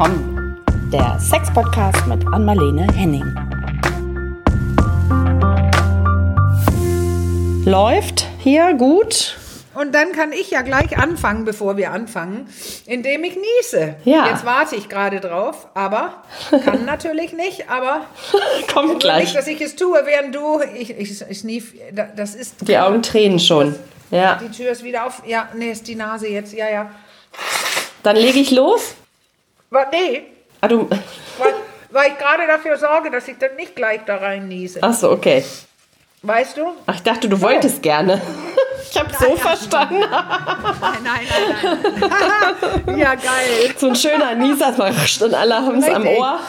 [0.00, 0.56] willkommen.
[0.90, 3.22] Der Sex-Podcast mit Anmalene Henning.
[7.66, 9.36] Läuft hier gut.
[9.74, 12.48] Und dann kann ich ja gleich anfangen, bevor wir anfangen,
[12.86, 13.96] indem ich niese.
[14.06, 14.28] Ja.
[14.30, 16.22] Jetzt warte ich gerade drauf, aber
[16.64, 18.06] kann natürlich nicht, aber
[18.72, 19.34] Kommt nicht, gleich.
[19.34, 23.02] dass ich es tue, während du, ich, ich, ich snief, da- das ist, Die Augen
[23.02, 23.74] tränen schon.
[24.10, 24.36] Ja.
[24.42, 26.90] die Tür ist wieder auf, ja, nee, ist die Nase jetzt, ja, ja.
[28.02, 28.94] Dann lege ich los.
[29.70, 30.22] Aber nee,
[30.60, 30.88] Ah, du.
[31.38, 31.54] weil,
[31.90, 34.80] weil ich gerade dafür sorge, dass ich dann nicht gleich da rein niese.
[34.82, 35.42] Ach so, okay.
[36.22, 36.62] Weißt du?
[36.86, 38.20] Ach, ich dachte, du wolltest gerne.
[38.92, 40.00] Ich habe so verstanden.
[40.00, 40.10] Nein,
[41.04, 41.78] nein, nein,
[42.86, 42.98] nein.
[42.98, 43.72] ja, geil.
[43.76, 44.74] So ein schöner Nieser
[45.24, 46.04] und alle haben es am.
[46.04, 46.40] Ohr.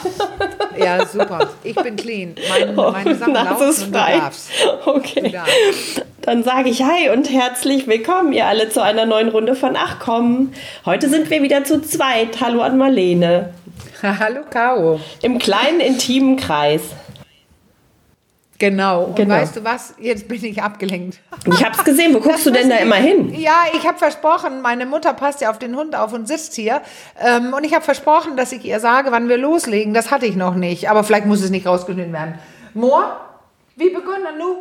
[0.76, 1.50] Ja, super.
[1.62, 2.34] Ich bin clean.
[2.48, 4.18] Meine, meine Sachen laufen ist und du frei.
[4.18, 4.50] darfst.
[4.84, 5.20] Okay.
[5.20, 6.04] Du darfst.
[6.22, 10.00] Dann sage ich Hi und herzlich willkommen, ihr alle, zu einer neuen Runde von Ach
[10.00, 10.52] komm.
[10.84, 12.40] Heute sind wir wieder zu zweit.
[12.40, 13.54] Hallo an Marlene.
[14.02, 15.00] Hallo, Caro.
[15.20, 16.82] Im kleinen, intimen Kreis.
[18.62, 19.06] Genau.
[19.06, 19.34] Und Genau.
[19.34, 19.92] weißt du was?
[19.98, 21.18] Jetzt bin ich abgelenkt.
[21.52, 22.14] Ich hab's gesehen.
[22.14, 23.34] Wo guckst du denn da immer hin?
[23.34, 26.80] Ja, ich habe versprochen, meine Mutter passt ja auf den Hund auf und sitzt hier.
[27.20, 29.94] Ähm, und ich habe versprochen, dass ich ihr sage, wann wir loslegen.
[29.94, 30.88] Das hatte ich noch nicht.
[30.88, 32.38] Aber vielleicht muss es nicht rausgeschnitten werden.
[32.72, 33.16] Moor,
[33.74, 34.58] wie begonnen nu?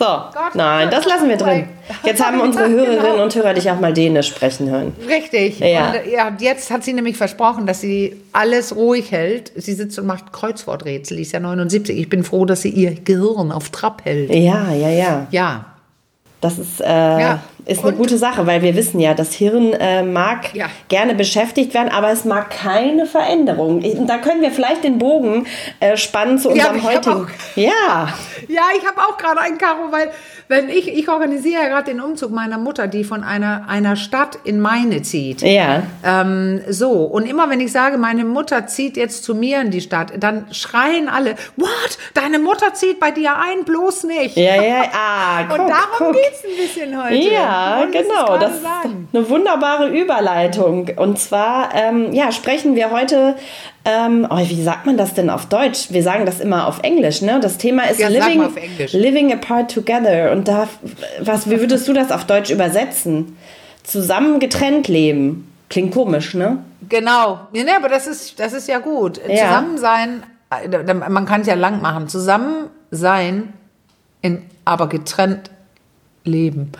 [0.00, 0.06] So,
[0.54, 1.68] nein, das lassen wir drin.
[2.04, 3.22] Jetzt haben unsere Hörerinnen genau.
[3.22, 4.94] und Hörer dich auch mal Dänisch sprechen hören.
[5.06, 5.58] Richtig.
[5.58, 5.90] Ja.
[5.90, 9.52] Und ja, jetzt hat sie nämlich versprochen, dass sie alles ruhig hält.
[9.56, 11.18] Sie sitzt und macht Kreuzworträtsel.
[11.18, 11.98] Die ist ja 79.
[11.98, 14.34] Ich bin froh, dass sie ihr Gehirn auf Trab hält.
[14.34, 15.26] Ja, ja, ja.
[15.30, 15.66] Ja.
[16.40, 17.40] Das ist, äh, Ja.
[17.70, 20.66] Ist eine Und- gute Sache, weil wir wissen ja, das Hirn äh, mag Ja.
[20.88, 23.82] gerne beschäftigt werden, aber es mag keine Veränderung.
[23.82, 25.46] Ich- Da können wir vielleicht den Bogen
[25.80, 27.26] äh, spannen zu Ja, unserem hab heutigen.
[27.56, 28.08] Ja,
[28.48, 30.10] Ja, ich habe auch gerade einen Karo, weil
[30.48, 34.38] wenn ich, ich organisiere ja gerade den Umzug meiner Mutter, die von einer, einer Stadt
[34.44, 35.42] in meine zieht.
[35.42, 35.82] ja.
[36.04, 39.80] Ähm, so, und immer wenn ich sage, meine Mutter zieht jetzt zu mir in die
[39.80, 41.98] Stadt, dann schreien alle, what?
[42.14, 44.36] Deine Mutter zieht bei dir ein, bloß nicht.
[44.36, 46.12] Ja, ja, ah, guck, und darum guck.
[46.14, 47.14] geht's ein bisschen heute.
[47.14, 48.38] Ja, Es genau.
[48.38, 48.66] Das ist
[49.12, 50.90] eine wunderbare Überleitung.
[50.96, 53.36] Und zwar, ähm, ja, sprechen wir heute,
[53.84, 55.88] ähm, oh, wie sagt man das denn auf Deutsch?
[55.90, 57.40] Wir sagen das immer auf Englisch, ne?
[57.40, 58.48] Das Thema ist Ja, living,
[58.92, 60.32] living apart together.
[60.32, 60.68] Und da,
[61.20, 63.36] was, wie würdest du das auf Deutsch übersetzen?
[63.82, 65.50] Zusammen getrennt leben.
[65.68, 66.58] Klingt komisch, ne?
[66.88, 67.40] Genau.
[67.52, 69.20] Ja, ne, aber das ist, das ist ja gut.
[69.28, 69.46] Ja.
[69.46, 72.08] Zusammen sein, äh, man kann es ja lang machen.
[72.08, 73.52] Zusammen sein,
[74.20, 75.50] in, aber getrennt
[76.24, 76.70] leben.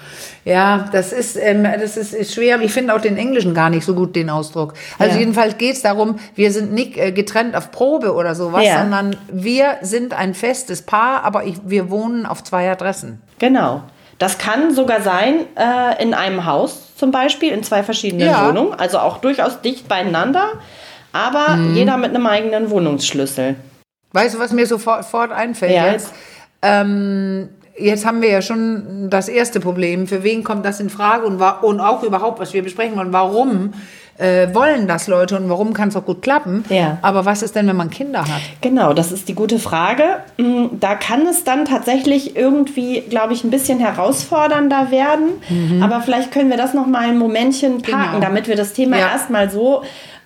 [0.45, 2.61] Ja, das ist, ähm, das ist, ist schwer.
[2.61, 4.75] Ich finde auch den Englischen gar nicht so gut, den Ausdruck.
[4.99, 5.21] Also Ja.
[5.21, 8.81] jedenfalls geht es darum, wir sind nicht äh, getrennt auf Probe oder sowas, Ja.
[8.81, 13.21] sondern wir sind ein festes Paar, aber ich, wir wohnen auf zwei Adressen.
[13.39, 13.83] Genau.
[14.19, 18.47] Das kann sogar sein äh, in einem Haus zum Beispiel, in zwei verschiedenen Ja.
[18.49, 20.49] Wohnungen, also auch durchaus dicht beieinander,
[21.15, 21.75] aber Mhm.
[21.75, 23.57] jeder mit einem eigenen Wohnungsschlüssel.
[24.13, 25.93] Weißt du, was mir sofort sofort einfällt Ja.
[25.93, 26.13] jetzt?
[26.61, 27.49] Ähm,
[27.81, 30.07] jetzt haben wir ja schon das erste Problem.
[30.07, 33.73] Für wen kommt das in Frage und, und auch überhaupt, was wir besprechen wollen, warum
[34.19, 36.65] äh, wollen das Leute und warum kann es auch gut klappen?
[36.69, 36.99] Ja.
[37.01, 38.41] Aber was ist denn, wenn man Kinder hat?
[38.61, 40.05] Genau, das ist die gute Frage.
[40.37, 45.83] Mm, Da kann es dann tatsächlich irgendwie, glaube ich, ein bisschen herausfordernder werden.
[45.83, 48.15] Aber vielleicht können wir das noch mal ein Momentchen parken, Mhm.
[48.17, 48.21] Genau.
[48.21, 49.09] damit wir das Thema Ja.
[49.13, 49.83] erstmal so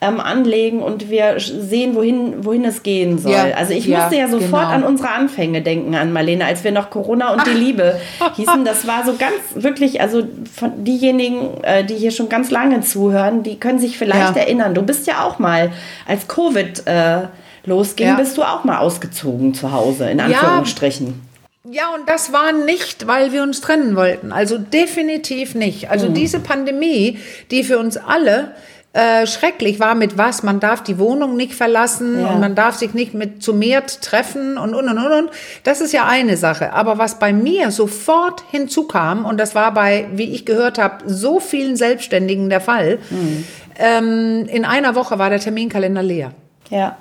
[0.07, 3.33] ähm, anlegen und wir sehen, wohin, wohin es gehen soll.
[3.33, 4.75] Ja, Also ich ja, musste ja sofort genau.
[4.75, 7.99] an unsere Anfänge denken, an Marlene, als wir noch Corona und die Liebe
[8.37, 8.65] hießen.
[8.65, 10.23] Das war so ganz wirklich, also
[10.55, 14.43] von diejenigen, äh, die hier schon ganz lange zuhören, die können sich vielleicht Ja.
[14.43, 14.75] erinnern.
[14.75, 15.73] Du bist ja auch mal,
[16.07, 17.23] als Covid äh,
[17.65, 21.23] losging, bist du auch mal ausgezogen zu Hause, in Anführungsstrichen.
[21.71, 24.33] Ja, und das war nicht, weil wir uns trennen wollten.
[24.33, 25.91] Also definitiv nicht.
[25.91, 26.15] Also Mhm.
[26.15, 27.19] diese Pandemie,
[27.51, 28.51] die für uns alle
[28.95, 30.43] äh, schrecklich war, mit was?
[30.45, 32.29] Man darf die Wohnung nicht verlassen Ja.
[32.29, 35.13] und man darf sich nicht mit zu mehr treffen und und und und.
[35.13, 35.31] und.
[35.65, 36.73] Das ist ja eine Sache.
[36.73, 41.41] Aber was bei mir sofort hinzukam, und das war bei, wie ich gehört habe, so
[41.41, 43.45] vielen Selbstständigen der Fall, Mhm.
[43.79, 46.31] ähm, in einer Woche war der Terminkalender leer.
[46.71, 46.97] Ja.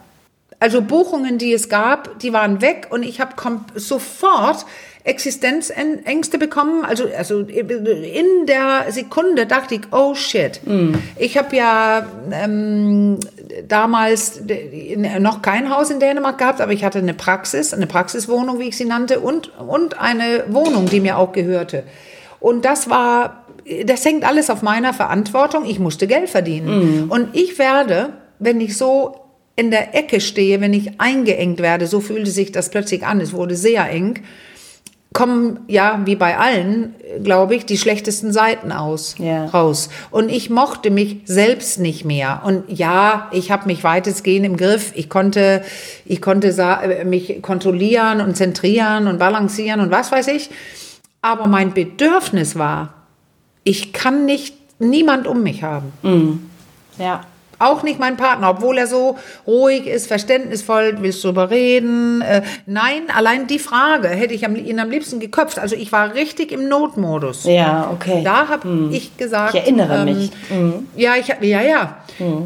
[0.59, 3.33] Also Buchungen, die es gab, die waren weg und ich habe
[3.75, 4.65] sofort
[5.05, 6.85] Existenzängste bekommen.
[6.85, 10.61] Also, also in der Sekunde dachte ich, oh shit.
[11.17, 13.19] Ich habe ja ähm,
[13.67, 14.41] damals
[15.19, 18.77] noch kein Haus in Dänemark gehabt, aber ich hatte eine Praxis, eine Praxiswohnung, wie ich
[18.77, 21.83] sie nannte, und, und eine Wohnung, die mir auch gehörte.
[22.39, 23.45] Und das war,
[23.85, 25.65] das hängt alles auf meiner Verantwortung.
[25.65, 27.09] Ich musste Geld verdienen.
[27.09, 29.15] Und ich werde, wenn ich so
[29.55, 33.33] in der Ecke stehe, wenn ich eingeengt werde, so fühlte sich das plötzlich an, es
[33.33, 34.19] wurde sehr eng,
[35.13, 39.45] kommen ja wie bei allen, glaube ich, die schlechtesten Seiten aus Ja.
[39.45, 39.89] raus.
[40.11, 42.41] Und ich mochte mich selbst nicht mehr.
[42.45, 44.91] Und ja, ich habe mich weitestgehend im Griff.
[44.95, 45.63] Ich konnte,
[46.05, 50.49] ich konnte äh, mich kontrollieren und zentrieren und balancieren und was weiß ich.
[51.21, 52.93] Aber mein Bedürfnis war,
[53.63, 56.49] ich kann nicht niemand um mich haben.
[56.97, 57.21] Ja.
[57.63, 59.17] Auch nicht mein Partner, obwohl er so
[59.47, 62.21] ruhig ist, verständnisvoll, willst du drüber reden?
[62.21, 65.59] Äh, nein, allein die Frage hätte ich am, ihn am liebsten geköpft.
[65.59, 67.45] Also ich war richtig im Notmodus.
[67.45, 68.21] Ja, okay.
[68.23, 69.53] Da habe ich gesagt.
[69.53, 70.31] Ich erinnere ähm, mich.
[70.95, 71.97] Ja, ich hab, ja, ja.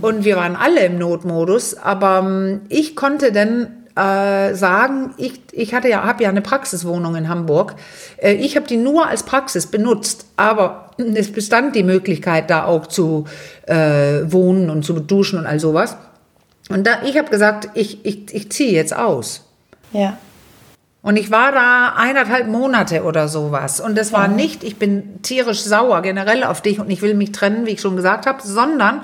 [0.02, 5.74] Und wir waren alle im Notmodus, aber ähm, ich konnte dann äh, sagen, ich, ich
[5.74, 7.76] hatte ja, habe ja eine Praxiswohnung in Hamburg.
[8.18, 12.88] Äh, ich habe die nur als Praxis benutzt, aber es bestand die Möglichkeit, da auch
[12.88, 13.26] zu
[13.66, 15.98] äh, wohnen und zu duschen und all sowas.
[16.70, 19.46] Und da, ich habe gesagt, ich, ich, ich ziehe jetzt aus.
[19.94, 20.18] Ja.
[21.02, 23.80] Und ich war da eineinhalb Monate oder sowas.
[23.80, 27.32] Und das war nicht, ich bin tierisch sauer generell auf dich und ich will mich
[27.32, 29.02] trennen, wie ich schon gesagt habe, sondern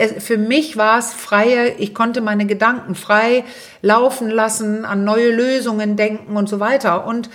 [0.00, 3.44] es, für mich war es freie, ich konnte meine Gedanken frei
[3.82, 7.06] laufen lassen, an neue Lösungen denken und so weiter.
[7.06, 7.28] Und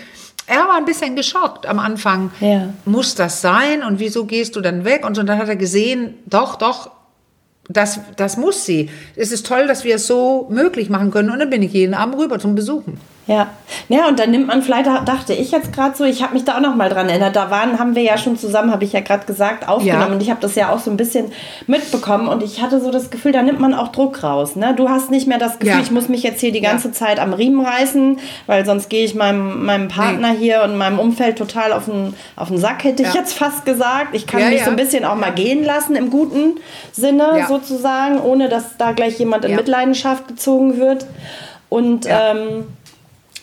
[0.47, 2.31] er war ein bisschen geschockt am Anfang.
[2.39, 2.73] Ja.
[2.85, 3.83] Muss das sein?
[3.83, 5.05] Und wieso gehst du dann weg?
[5.05, 6.89] Und so, dann hat er gesehen, doch, doch,
[7.69, 8.89] das, das muss sie.
[9.15, 11.29] Es ist toll, dass wir es so möglich machen können.
[11.29, 12.99] Und dann bin ich jeden Abend rüber zum Besuchen.
[13.27, 13.47] Ja.
[13.89, 16.57] Ja, und dann nimmt man vielleicht, dachte ich jetzt gerade so, ich habe mich da
[16.57, 18.99] auch noch mal dran erinnert, da waren, haben wir ja schon zusammen, habe ich ja
[18.99, 20.13] gerade gesagt, aufgenommen Ja.
[20.13, 21.31] und ich habe das ja auch so ein bisschen
[21.65, 24.55] mitbekommen und ich hatte so das Gefühl, da nimmt man auch Druck raus.
[24.55, 24.73] Ne?
[24.75, 25.81] Du hast nicht mehr das Gefühl, Ja.
[25.81, 26.69] ich muss mich jetzt hier die Ja.
[26.69, 30.99] ganze Zeit am Riemen reißen, weil sonst gehe ich meinem, meinem Partner hier und meinem
[30.99, 33.21] Umfeld total auf den, auf den Sack, hätte ich Ja.
[33.21, 34.13] jetzt fast gesagt.
[34.13, 34.65] Ich kann Ja, mich ja.
[34.65, 36.59] so ein bisschen auch mal gehen lassen im guten
[36.91, 37.47] Sinne Ja.
[37.47, 39.57] sozusagen, ohne dass da gleich jemand in Ja.
[39.57, 41.07] Mitleidenschaft gezogen wird.
[41.69, 42.31] Und Ja.
[42.31, 42.65] ähm,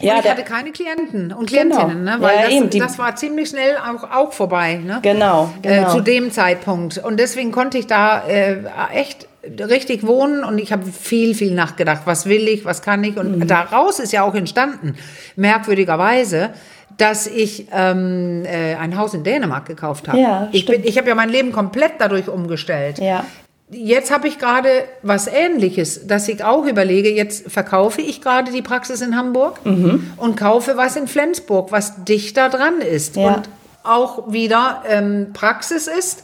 [0.02, 2.16] Ja, ich hatte keine Klienten und Klientinnen, Genau.
[2.16, 2.20] ne?
[2.20, 4.80] weil Ja, das, eben, die- das war ziemlich schnell auch, auch vorbei.
[4.84, 4.98] Ne?
[5.02, 5.88] Genau, genau.
[5.88, 6.98] Äh, zu dem Zeitpunkt.
[6.98, 8.58] Und deswegen konnte ich da äh,
[8.94, 9.26] echt
[9.58, 12.02] richtig wohnen und ich habe viel, viel nachgedacht.
[12.04, 13.16] Was will ich, was kann ich?
[13.16, 13.42] Mhm.
[13.42, 14.94] Und daraus ist ja auch entstanden,
[15.36, 16.50] merkwürdigerweise,
[16.98, 20.18] dass ich ähm, äh, ein Haus in Dänemark gekauft habe.
[20.18, 22.98] Ja, ich bin, ich habe ja mein Leben komplett dadurch umgestellt.
[22.98, 23.24] ja.
[23.74, 24.68] Jetzt habe ich gerade
[25.02, 30.12] was Ähnliches, dass ich auch überlege, jetzt verkaufe ich gerade die Praxis in Hamburg Mhm.
[30.18, 33.34] und kaufe was in Flensburg, was dichter dran ist Ja.
[33.34, 33.48] und
[33.82, 36.22] auch wieder ähm, Praxis ist,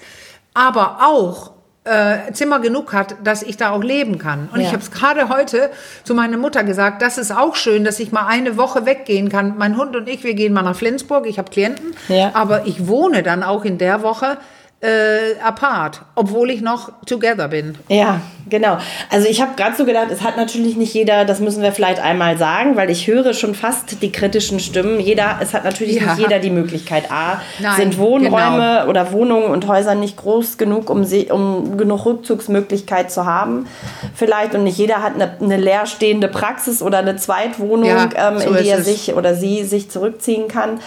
[0.54, 1.52] aber auch
[1.84, 4.50] äh, Zimmer genug hat, dass ich da auch leben kann.
[4.52, 4.66] Und Ja.
[4.66, 5.70] ich habe es gerade heute
[6.04, 9.54] zu meiner Mutter gesagt, das ist auch schön, dass ich mal eine Woche weggehen kann.
[9.56, 12.32] Mein Hund und ich, wir gehen mal nach Flensburg, ich habe Klienten, Ja.
[12.34, 14.36] aber ich wohne dann auch in der Woche
[14.80, 17.76] äh, apart, obwohl ich noch together bin.
[17.88, 18.78] Ja, genau.
[19.10, 22.00] Also ich habe gerade so gedacht, es hat natürlich nicht jeder, das müssen wir vielleicht
[22.00, 25.00] einmal sagen, weil ich höre schon fast die kritischen Stimmen.
[25.00, 26.14] Jeder, es hat natürlich Ja.
[26.14, 27.10] nicht jeder die Möglichkeit.
[27.10, 28.86] A, Nein, sind Wohnräume genau.
[28.88, 33.66] oder Wohnungen und Häuser nicht groß genug, um, sie, um genug Rückzugsmöglichkeit zu haben.
[34.14, 38.50] Vielleicht und nicht jeder hat eine, eine leerstehende Praxis oder eine Zweitwohnung, Ja, ähm, so
[38.50, 38.84] in die er es.
[38.84, 40.78] sich oder sie sich zurückziehen kann.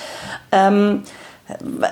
[0.53, 1.03] Ähm,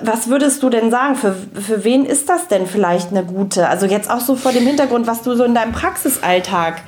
[0.03, 1.15] was würdest du denn sagen?
[1.15, 3.67] Für, für wen ist das denn vielleicht eine gute?
[3.67, 6.81] Also jetzt auch so vor dem Hintergrund, was du so in deinem Praxisalltag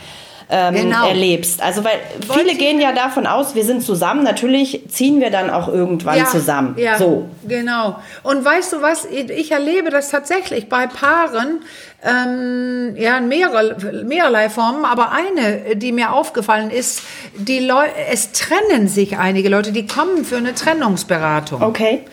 [0.53, 1.07] ähm, Genau.
[1.07, 1.63] erlebst.
[1.63, 1.93] Also weil
[2.33, 4.23] viele gehen ja davon aus, wir sind zusammen.
[4.23, 6.75] Natürlich ziehen wir dann auch irgendwann zusammen.
[6.77, 7.29] Ja, So.
[7.47, 7.95] genau.
[8.23, 9.05] Und weißt du was?
[9.05, 11.61] Ich erlebe das tatsächlich bei Paaren,
[12.03, 17.01] ähm, ja, in mehrer, mehrerlei Formen, aber eine, die mir aufgefallen ist,
[17.35, 21.61] die Leu es trennen sich einige Leute, die kommen für eine Trennungsberatung.
[21.61, 22.03] Okay.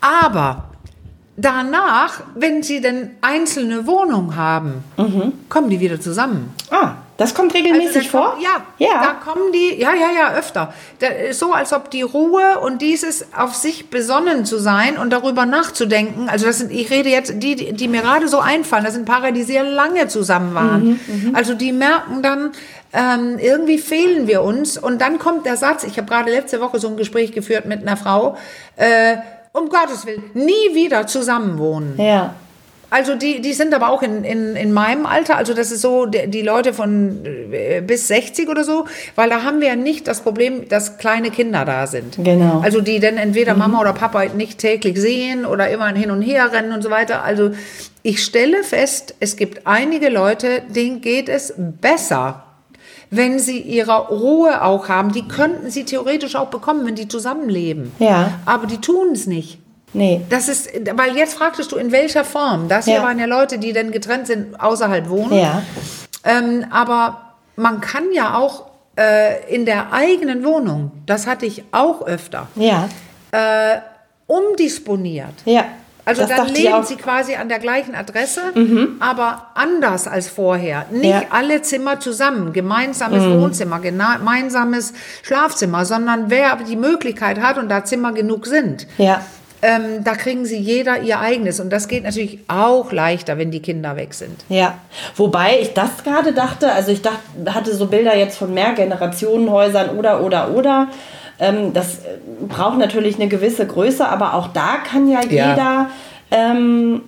[0.00, 0.64] Aber
[1.36, 4.84] danach, wenn sie denn einzelne Wohnungen haben,
[5.48, 6.54] kommen die wieder zusammen.
[6.70, 8.30] Ah, das kommt Also regelmäßig da vor?
[8.32, 9.02] kommen- Ja, Ja.
[9.02, 10.72] da kommen die, ja, ja, ja, öfter.
[11.32, 16.28] So, als ob die Ruhe und dieses auf sich besonnen zu sein und darüber nachzudenken,
[16.30, 19.04] also das sind, ich rede jetzt, die, die die mir gerade so einfallen, das sind
[19.06, 21.00] Paare, die sehr lange zusammen waren.
[21.06, 22.52] Mhm, also die merken dann,
[22.92, 26.78] ähm, irgendwie fehlen wir uns und dann kommt der Satz, ich habe gerade letzte Woche
[26.78, 28.36] so ein Gespräch geführt mit einer Frau,
[28.76, 29.16] äh,
[29.56, 31.94] um Gottes Willen, nie wieder zusammenwohnen.
[31.98, 32.34] Ja.
[32.88, 36.06] Also die, die sind aber auch in, in, in meinem Alter, also das ist so
[36.06, 38.84] die, die Leute von äh, bis 60 oder so,
[39.16, 42.16] weil da haben wir ja nicht das Problem, dass kleine Kinder da sind.
[42.16, 42.60] Genau.
[42.60, 46.52] Also die dann entweder Mama oder Papa nicht täglich sehen oder immer hin und her
[46.52, 47.24] rennen und so weiter.
[47.24, 47.50] Also
[48.04, 52.45] ich stelle fest, es gibt einige Leute, denen geht es besser,
[53.10, 55.12] wenn sie ihre Ruhe auch haben.
[55.12, 57.92] Die könnten sie theoretisch auch bekommen, wenn die zusammenleben.
[57.98, 58.32] Ja.
[58.46, 59.58] Aber die tun es nicht.
[59.92, 60.20] Nee.
[60.28, 62.68] Das ist, weil jetzt fragtest du, in welcher Form.
[62.68, 63.02] Das hier Ja.
[63.02, 65.32] waren ja Leute, die dann getrennt sind, außerhalb wohnen.
[65.38, 65.62] Ja.
[66.24, 68.64] Ähm, aber man kann ja auch
[68.98, 72.88] äh, in der eigenen Wohnung, das hatte ich auch öfter, Ja.
[73.30, 73.78] äh,
[74.26, 75.34] umdisponiert.
[75.44, 75.64] Ja.
[76.08, 76.78] Also das dann leben.
[76.78, 76.84] Mhm.
[76.84, 78.40] sie quasi an der gleichen Adresse,
[79.00, 80.86] aber anders als vorher.
[80.90, 81.18] Nicht Ja.
[81.20, 81.24] Mhm.
[81.30, 87.84] alle Zimmer zusammen, gemeinsames Wohnzimmer, gena- gemeinsames Schlafzimmer, sondern wer die Möglichkeit hat und da
[87.84, 89.20] Zimmer genug sind, Ja.
[89.62, 91.58] ähm, da kriegen sie jeder ihr eigenes.
[91.58, 94.44] Und das geht natürlich auch leichter, wenn die Kinder weg sind.
[94.48, 94.78] Ja,
[95.16, 97.18] wobei ich das gerade dachte, also ich dachte,
[97.52, 100.88] hatte so Bilder jetzt von Mehrgenerationenhäusern oder, oder, oder.
[101.38, 105.50] Ähm, das äh, braucht natürlich eine gewisse Größe, aber auch da kann ja, Ja.
[105.50, 105.86] jeder
[106.30, 107.02] ähm,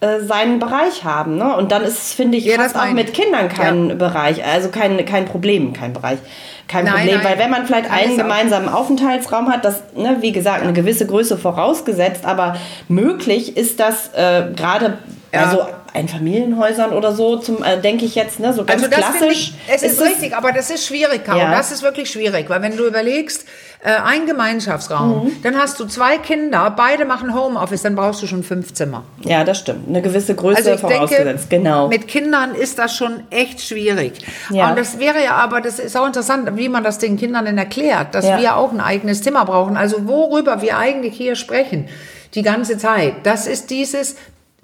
[0.00, 1.36] äh, seinen Bereich haben.
[1.36, 1.56] Ne?
[1.56, 3.14] Und dann ist finde ich, Ja, fast das auch mit.
[3.14, 6.18] Kindern kein Bereich, also kein, kein Problem, kein Bereich.
[6.66, 7.24] Kein Nein, Problem, nein.
[7.24, 11.06] weil wenn man vielleicht Kann einen gemeinsamen Aufenthaltsraum hat, das, ne, wie gesagt, eine gewisse
[11.06, 12.56] Größe vorausgesetzt, aber
[12.88, 14.98] möglich ist das äh, gerade
[15.34, 15.50] Ja.
[15.50, 19.54] so Einfamilienhäusern oder so, zum äh, denke ich jetzt, ne, so ganz Also klassisch.
[19.68, 21.38] ich, es ist, richtig, aber das ist schwierig, Caro.
[21.38, 21.50] Ja.
[21.52, 23.44] Das ist wirklich schwierig, weil wenn du überlegst,
[23.84, 25.42] äh, ein Gemeinschaftsraum, Mhm.
[25.42, 29.04] dann hast du zwei Kinder, beide machen Homeoffice, dann brauchst du schon fünf Zimmer.
[29.24, 29.88] Ja, das stimmt.
[29.88, 31.88] Eine gewisse Größe Also vorausgesetzt, denke, genau.
[31.88, 34.14] mit Kindern ist das schon echt schwierig.
[34.50, 34.70] Ja.
[34.70, 37.58] Und das wäre ja aber, das ist auch interessant, wie man das den Kindern denn
[37.58, 38.40] erklärt, dass Ja.
[38.40, 39.76] wir auch ein eigenes Zimmer brauchen.
[39.76, 41.88] Also worüber wir eigentlich hier sprechen,
[42.34, 44.16] die ganze Zeit, das ist dieses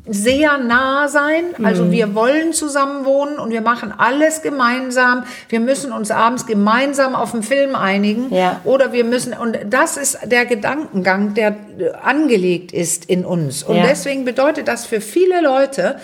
[0.07, 1.45] sehr nah sein.
[1.63, 1.91] Also Mhm.
[1.93, 5.25] wir wollen zusammen wohnen und wir machen alles gemeinsam.
[5.49, 8.35] Wir müssen uns abends gemeinsam auf einen Film einigen.
[8.35, 8.61] Ja.
[8.65, 11.57] Oder wir müssen, und das ist der Gedankengang, der
[12.03, 13.63] angelegt ist in uns.
[13.63, 13.87] Und Ja.
[13.87, 15.97] deswegen bedeutet das für viele Leute,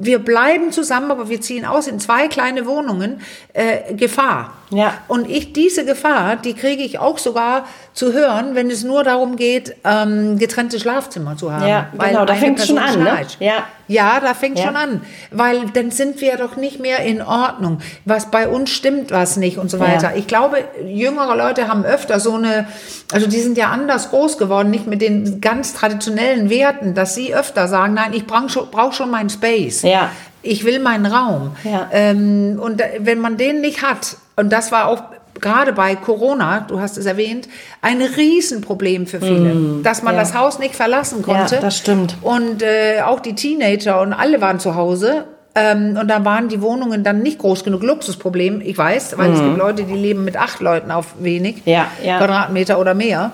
[0.00, 3.20] wir bleiben zusammen, aber wir ziehen aus in zwei kleine Wohnungen,
[3.52, 4.54] äh, Gefahr.
[4.70, 4.94] Ja.
[5.08, 9.36] Und ich, diese Gefahr, die kriege ich auch sogar zu hören, wenn es nur darum
[9.36, 11.66] geht, ähm, getrennte Schlafzimmer zu haben.
[11.66, 13.26] Ja, genau, da eine fängt's schon an, ne?
[13.40, 13.64] Ja.
[13.90, 14.66] Ja, da fängt Ja.
[14.66, 15.02] schon an.
[15.32, 17.78] Weil dann sind wir doch nicht mehr in Ordnung.
[18.04, 20.10] Was bei uns stimmt, was nicht und so weiter.
[20.10, 20.16] Ja.
[20.16, 22.66] Ich glaube, jüngere Leute haben öfter so eine,
[23.12, 27.34] also die sind ja anders groß geworden, nicht mit den ganz traditionellen Werten, dass sie
[27.34, 29.82] öfter sagen, nein, ich brauche schon, brauch schon meinen Space.
[29.82, 30.10] Ja.
[30.42, 31.56] Ich will meinen Raum.
[31.64, 31.88] Ja.
[31.92, 35.02] Ähm, und wenn man den nicht hat, und das war auch
[35.40, 37.48] gerade bei Corona, du hast es erwähnt,
[37.82, 40.22] ein Riesenproblem für viele, dass man Mm, ja.
[40.22, 41.56] das Haus nicht verlassen konnte.
[41.56, 42.16] Ja, das stimmt.
[42.22, 45.24] Und äh, auch die Teenager und alle waren zu Hause.
[45.54, 47.82] Ähm, und da waren die Wohnungen dann nicht groß genug.
[47.82, 51.62] Luxusproblem, ich weiß, weil es gibt Leute, die leben mit acht Leuten auf wenig.
[51.64, 52.18] Ja, ja.
[52.18, 53.32] Quadratmeter oder mehr.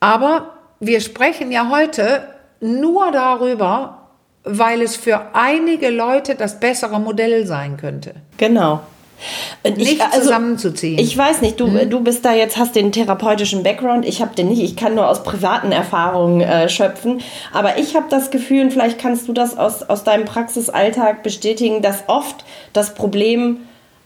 [0.00, 2.22] Aber wir sprechen ja heute
[2.60, 3.98] nur darüber,
[4.44, 8.14] weil es für einige Leute das bessere Modell sein könnte.
[8.38, 8.80] Genau.
[9.62, 10.98] Und Nicht zusammenzuziehen.
[10.98, 14.48] Ich weiß nicht, du, du bist da jetzt, hast den therapeutischen Background, ich habe den
[14.48, 17.20] nicht, ich kann nur aus privaten Erfahrungen äh, schöpfen,
[17.52, 21.80] aber ich habe das Gefühl, und vielleicht kannst du das aus, aus deinem Praxisalltag bestätigen,
[21.80, 23.60] dass oft das Problem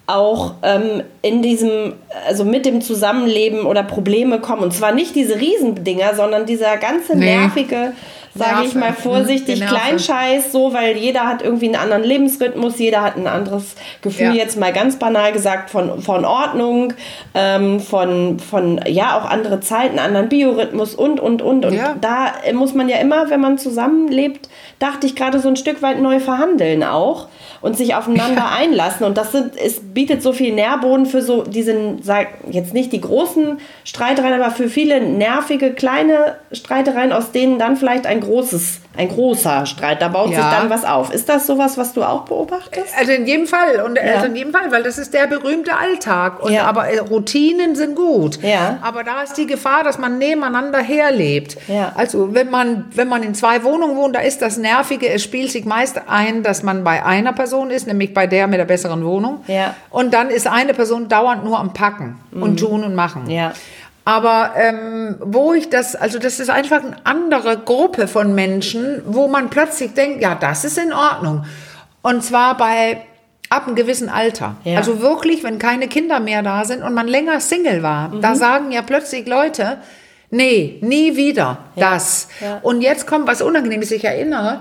[0.07, 1.93] auch ähm, in diesem,
[2.27, 4.63] also mit dem Zusammenleben oder Probleme kommen.
[4.63, 7.37] Und zwar nicht diese Riesendinger, sondern dieser ganze Nee.
[7.37, 7.93] nervige,
[8.35, 9.75] sage ich mal Mhm, vorsichtig, Nerve.
[9.75, 14.33] Kleinscheiß, so, weil jeder hat irgendwie einen anderen Lebensrhythmus, jeder hat ein anderes Gefühl, Ja.
[14.33, 16.93] jetzt mal ganz banal gesagt, von, von Ordnung,
[17.35, 21.65] ähm, von, von, ja, auch andere Zeiten, anderen Biorhythmus und, und, und.
[21.65, 21.97] Und Ja.
[22.01, 26.01] da muss man ja immer, wenn man zusammenlebt, dachte ich gerade so ein Stück weit
[26.01, 27.27] neu verhandeln auch
[27.61, 29.05] und sich aufeinander einlassen.
[29.05, 33.01] Und das sind, es bietet so viel Nährboden für so diesen, sag jetzt nicht die
[33.01, 39.09] großen Streitereien, aber für viele nervige kleine Streitereien, aus denen dann vielleicht ein großes, ein
[39.09, 40.51] großer Streit, da baut sich Ja.
[40.51, 41.13] dann was auf.
[41.13, 42.95] Ist das sowas, was du auch beobachtest?
[42.99, 44.15] Also in jedem Fall und Ja.
[44.15, 46.43] also in jedem Fall, weil das ist der berühmte Alltag.
[46.43, 46.65] Und Ja.
[46.67, 48.43] aber äh, Routinen sind gut.
[48.43, 48.79] Ja.
[48.83, 51.57] Aber da ist die Gefahr, dass man nebeneinander herlebt.
[51.69, 51.93] Ja.
[51.95, 55.09] Also wenn man wenn man in zwei Wohnungen wohnt, da ist das nervige.
[55.09, 58.59] Es spielt sich meist ein, dass man bei einer Person ist, nämlich bei der mit
[58.59, 59.41] der besseren Wohnung.
[59.47, 59.75] Ja.
[59.91, 63.25] Und dann ist eine Person dauernd nur am Packen und tun und machen.
[63.25, 63.31] Mhm.
[63.31, 63.53] Ja.
[64.09, 69.29] Aber ähm, wo ich das, also das ist einfach eine andere Gruppe von Menschen, wo
[69.29, 71.45] man plötzlich denkt, ja, das ist in Ordnung.
[72.01, 73.03] Und zwar bei
[73.51, 74.57] ab einem gewissen Alter.
[74.65, 74.79] Ja.
[74.79, 78.23] Also wirklich, wenn keine Kinder mehr da sind und man länger Single war, Mhm.
[78.23, 79.77] da sagen ja plötzlich Leute,
[80.31, 82.29] nee, nie wieder das.
[82.41, 82.61] Ja.
[82.63, 83.91] Und jetzt kommt was Unangenehmes.
[83.91, 84.61] Ich erinnere,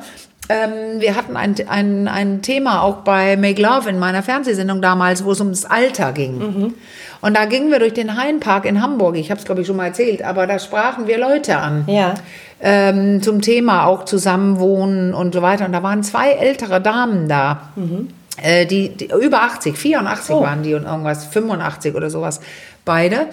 [0.49, 5.23] ähm, wir hatten ein, ein, ein Thema auch bei Make Love in meiner Fernsehsendung damals,
[5.23, 6.37] wo es ums Alter ging.
[6.37, 6.73] Mhm.
[7.21, 9.15] Und da gingen wir durch den Hainpark in Hamburg.
[9.17, 11.83] Ich habe es, glaube ich, schon mal erzählt, aber da sprachen wir Leute an.
[11.87, 12.13] Ja.
[12.61, 15.65] Ähm, zum Thema auch Zusammenwohnen und so weiter.
[15.65, 17.69] Und da waren zwei ältere Damen da.
[18.41, 20.41] Äh, die, die über 80, 84 Oh.
[20.41, 22.39] waren die und irgendwas, 85 oder sowas,
[22.85, 23.27] beide.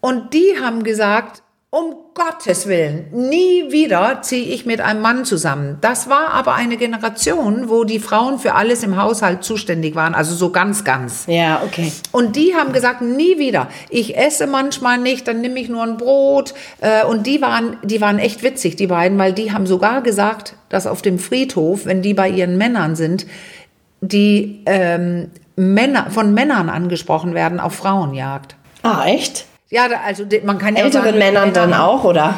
[0.00, 5.78] Und die haben gesagt, um Gottes Willen, nie wieder ziehe ich mit einem Mann zusammen.
[5.80, 10.34] Das war aber eine Generation, wo die Frauen für alles im Haushalt zuständig waren, also
[10.34, 11.26] so ganz, ganz.
[11.28, 11.92] Ja, okay.
[12.10, 13.68] Und die haben gesagt, nie wieder.
[13.88, 16.54] Ich esse manchmal nicht, dann nehme ich nur ein Brot.
[16.80, 20.56] Äh, Und die waren, die waren echt witzig, die beiden, weil die haben sogar gesagt,
[20.70, 23.26] dass auf dem Friedhof, wenn die bei ihren Männern sind,
[24.00, 28.56] die ähm, Männer von Männern angesprochen werden auf Frauenjagd.
[28.82, 29.46] Ah, echt?
[29.70, 32.34] Ja, also die- man kann ja Älteren sagen, Männern dann auch, oder?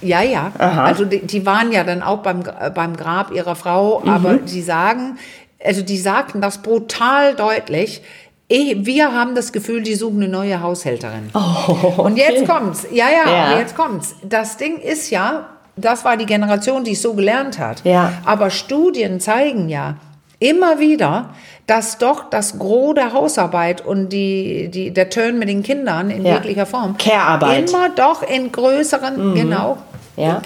[0.00, 0.50] Ja, ja.
[0.58, 0.84] Aha.
[0.84, 4.46] Also die, die waren ja dann auch beim, äh, beim Grab ihrer Frau, aber Mhm.
[4.46, 5.18] die sagen,
[5.64, 8.02] also die sagten das brutal deutlich.
[8.48, 11.30] Eh, Wir haben das Gefühl, die suchen eine neue Haushälterin.
[11.34, 12.86] Oh, Und jetzt kommt's.
[12.90, 13.44] Ja, ja, Ja.
[13.44, 14.16] aber jetzt kommt's.
[14.24, 17.82] Das Ding ist ja, das war die Generation, die es so gelernt hat.
[17.84, 18.12] Ja.
[18.24, 19.94] Aber Studien zeigen ja
[20.42, 21.30] immer wieder,
[21.66, 26.24] dass doch das Gros der Hausarbeit und die, die, der Turn mit den Kindern in
[26.26, 26.34] Ja.
[26.34, 27.70] jeglicher Form Care-Arbeit.
[27.70, 29.78] immer doch in größeren, genau,
[30.16, 30.42] Ja.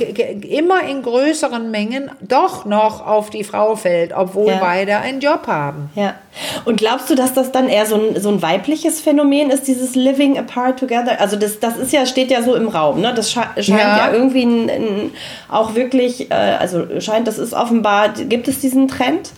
[0.48, 4.58] immer in größeren Mengen doch noch auf die Frau fällt, obwohl Ja.
[4.60, 5.90] beide einen Job haben.
[5.94, 6.14] Ja.
[6.66, 9.94] Und glaubst du, dass das dann eher so ein, so ein weibliches Phänomen ist, dieses
[9.96, 11.18] Living apart together?
[11.18, 13.12] Also das, das ist ja, steht ja so im Raum, ne?
[13.14, 14.12] Das sche- scheint ja, Ja.
[14.12, 15.10] irgendwie ein, ein,
[15.50, 19.30] auch wirklich, äh, also scheint, das ist offenbar, gibt es diesen Trend?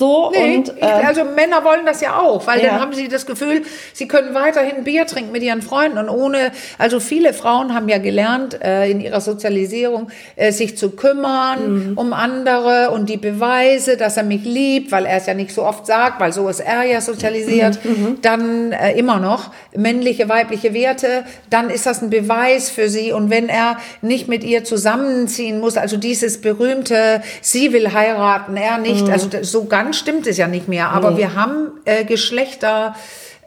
[0.00, 2.70] So Nee, und äh, also Männer wollen das ja auch, weil Ja.
[2.70, 6.52] dann haben sie das Gefühl, sie können weiterhin Bier trinken mit ihren Freunden und ohne,
[6.78, 11.98] also viele Frauen haben ja gelernt äh, in ihrer Sozialisierung, äh, sich zu kümmern Mhm.
[11.98, 15.64] um andere und die Beweise, dass er mich liebt, weil er es ja nicht so
[15.64, 20.72] oft sagt, weil so ist er ja sozialisiert, Mhm, dann äh, immer noch männliche, weibliche
[20.72, 25.60] Werte, dann ist das ein Beweis für sie und wenn er nicht mit ihr zusammenziehen
[25.60, 29.12] muss, also dieses berühmte, sie will heiraten, er nicht, Mhm.
[29.12, 32.94] also so ganz stimmt es ja nicht mehr, aber wir haben äh, Geschlechter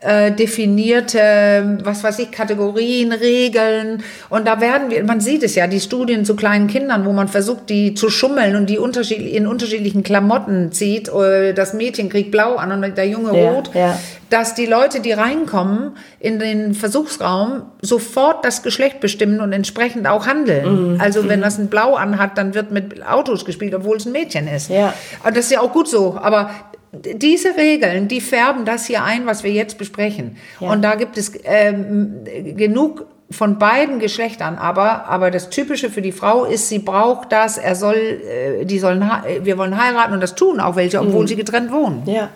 [0.06, 4.04] äh, definierte, was weiß ich, Kategorien, Regeln.
[4.30, 7.28] Und da werden wir, man sieht es ja, die Studien zu kleinen Kindern, wo man
[7.28, 11.10] versucht, die zu schummeln und die unterschiedlich, in unterschiedlichen Klamotten zieht.
[11.10, 13.72] Äh, Das Mädchen kriegt blau an und der Junge Ja, rot.
[13.74, 13.98] ja.
[14.30, 20.26] Dass die Leute, die reinkommen in den Versuchsraum, sofort das Geschlecht bestimmen und entsprechend auch
[20.26, 20.94] handeln.
[20.96, 24.12] Mhm, Also wenn das ein Blau anhat, dann wird mit Autos gespielt, obwohl es ein
[24.12, 24.70] Mädchen ist.
[24.70, 24.94] Ja.
[25.24, 26.18] Das ist ja auch gut so.
[26.22, 26.50] Aber
[26.94, 30.38] diese Regeln, die färben das hier ein, was wir jetzt besprechen.
[30.60, 30.72] Ja.
[30.72, 32.24] Und da gibt es ähm,
[32.56, 37.58] genug von beiden Geschlechtern, aber, aber das Typische für die Frau ist, sie braucht das,
[37.58, 41.28] er soll, äh, die sollen, hei- wir wollen heiraten und das tun auch welche, obwohl
[41.28, 42.04] sie getrennt wohnen.
[42.06, 42.30] ja.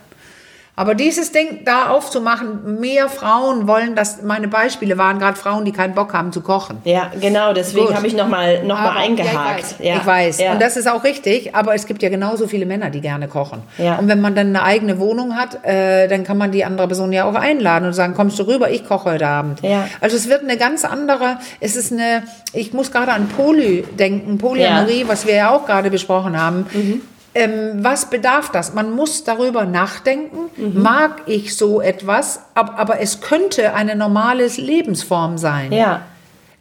[0.79, 5.71] Aber dieses Ding da aufzumachen, mehr Frauen wollen das, meine Beispiele waren gerade Frauen, die
[5.71, 6.77] keinen Bock haben zu kochen.
[6.83, 9.79] Ja, genau, deswegen habe ich nochmal noch mal eingehakt.
[9.79, 10.01] Ja, ich weiß.
[10.01, 10.39] Ich weiß.
[10.39, 10.51] Ja.
[10.51, 13.63] Und das ist auch richtig, aber es gibt ja genauso viele Männer, die gerne kochen.
[13.79, 13.97] Ja.
[13.97, 17.11] Und wenn man dann eine eigene Wohnung hat, äh, dann kann man die andere Person
[17.11, 19.63] ja auch einladen und sagen, kommst du rüber, ich koche heute Abend.
[19.63, 19.87] Ja.
[19.99, 22.21] Also es wird eine ganz andere, es ist eine,
[22.53, 26.67] ich muss gerade an Poly denken, Polyamorie, was wir ja auch gerade besprochen haben.
[26.71, 27.01] Mhm.
[27.39, 28.73] Ähm, was bedarf das?
[28.73, 30.49] Man muss darüber nachdenken.
[30.57, 30.81] Mhm.
[30.81, 32.41] Mag ich so etwas?
[32.55, 35.71] Aber, aber es könnte eine normale Lebensform sein.
[35.71, 36.01] ja.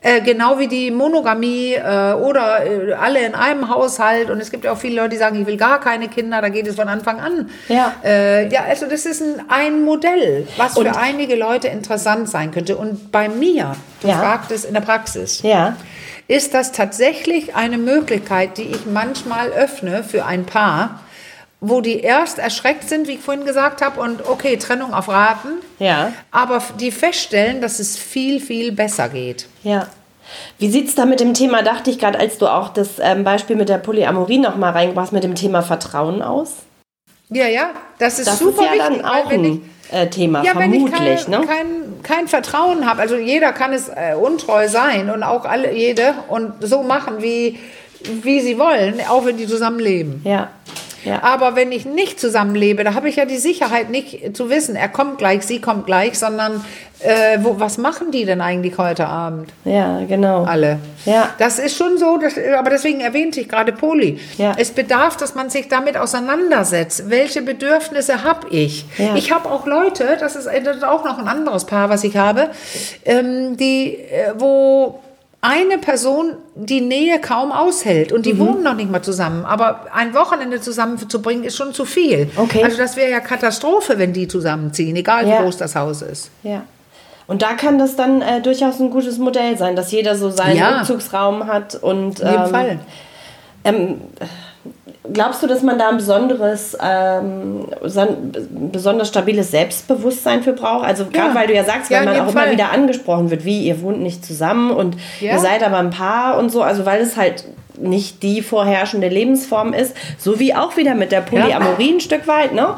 [0.02, 4.30] Äh, genau wie die Monogamie äh, oder äh, alle in einem Haushalt.
[4.30, 6.48] Und es gibt ja auch viele Leute, die sagen, ich will gar keine Kinder, da
[6.50, 7.48] geht es von Anfang an.
[7.68, 7.92] Ja.
[8.04, 12.52] Äh, ja, also das ist ein, ein Modell, was Und- für einige Leute interessant sein
[12.52, 12.76] könnte.
[12.76, 14.18] Und bei mir, du Ja.
[14.18, 15.74] fragtest in der Praxis, Ja.
[16.28, 21.00] Ist das tatsächlich eine Möglichkeit, die ich manchmal öffne für ein Paar,
[21.60, 25.48] wo die erst erschreckt sind, wie ich vorhin gesagt habe, und okay, Trennung auf Raten,
[25.78, 26.12] Ja.
[26.30, 29.46] aber die feststellen, dass es viel, viel besser geht.
[29.62, 29.86] Ja.
[30.58, 33.22] Wie sieht es da mit dem Thema, dachte ich gerade, als du auch das ähm,
[33.24, 36.50] Beispiel mit der Polyamorie noch mal reingebracht, mit dem Thema Vertrauen aus?
[37.30, 39.02] Ja, ja, das ist Das super ist ja wichtig.
[39.02, 39.60] dann weil auch wenn ich,
[39.90, 41.24] äh, Thema, ja, wenn ich vermutlich.
[41.24, 41.46] kein, ne?
[41.46, 46.14] kein, kein Vertrauen habe, also jeder kann es äh, untreu sein und auch alle, jede
[46.28, 47.58] und so machen, wie,
[48.22, 50.22] wie sie wollen, auch wenn die zusammenleben.
[50.24, 50.50] Ja.
[51.04, 51.22] Ja.
[51.22, 54.88] Aber wenn ich nicht zusammenlebe, da habe ich ja die Sicherheit nicht zu wissen, er
[54.88, 56.64] kommt gleich, sie kommt gleich, sondern
[57.00, 59.52] äh, wo, was machen die denn eigentlich heute Abend?
[59.64, 60.44] ja, genau.
[60.44, 60.78] Alle.
[61.04, 61.30] Ja.
[61.38, 64.18] Das ist schon so, das, aber deswegen erwähnte ich gerade Poli.
[64.38, 64.54] Ja.
[64.56, 67.10] Es bedarf, dass man sich damit auseinandersetzt.
[67.10, 68.86] Welche Bedürfnisse habe ich?
[68.96, 69.14] Ja.
[69.14, 72.16] Ich habe auch Leute, das ist, das ist auch noch ein anderes Paar, was ich
[72.16, 72.50] habe,
[73.04, 75.00] ähm, die, äh, wo
[75.48, 78.38] eine Person die Nähe kaum aushält und die Mhm.
[78.38, 79.44] wohnen noch nicht mal zusammen.
[79.44, 82.28] Aber ein Wochenende zusammen zu bringen, ist schon zu viel.
[82.36, 82.64] Okay.
[82.64, 85.38] Also das wäre ja Katastrophe, wenn die zusammenziehen, egal Ja.
[85.38, 86.30] wie groß das Haus ist.
[86.42, 86.62] Ja.
[87.28, 90.56] Und da kann das dann äh, durchaus ein gutes Modell sein, dass jeder so seinen
[90.56, 90.78] Ja.
[90.78, 92.78] Rückzugsraum hat und In jedem ähm, Fall.
[93.64, 94.00] Ähm,
[95.12, 97.66] glaubst du, dass man da ein besonderes, ähm,
[98.72, 100.86] besonders stabiles Selbstbewusstsein für braucht?
[100.86, 101.34] Also gerade ja.
[101.34, 102.44] weil du ja sagst, ja, wenn man auch Fall.
[102.44, 105.32] immer wieder angesprochen wird, wie ihr wohnt nicht zusammen und ja.
[105.32, 107.44] ihr seid aber ein Paar und so, also weil es halt
[107.78, 112.54] nicht die vorherrschende Lebensform ist, so wie auch wieder mit der Polyamorie ein Stück weit,
[112.54, 112.76] ne?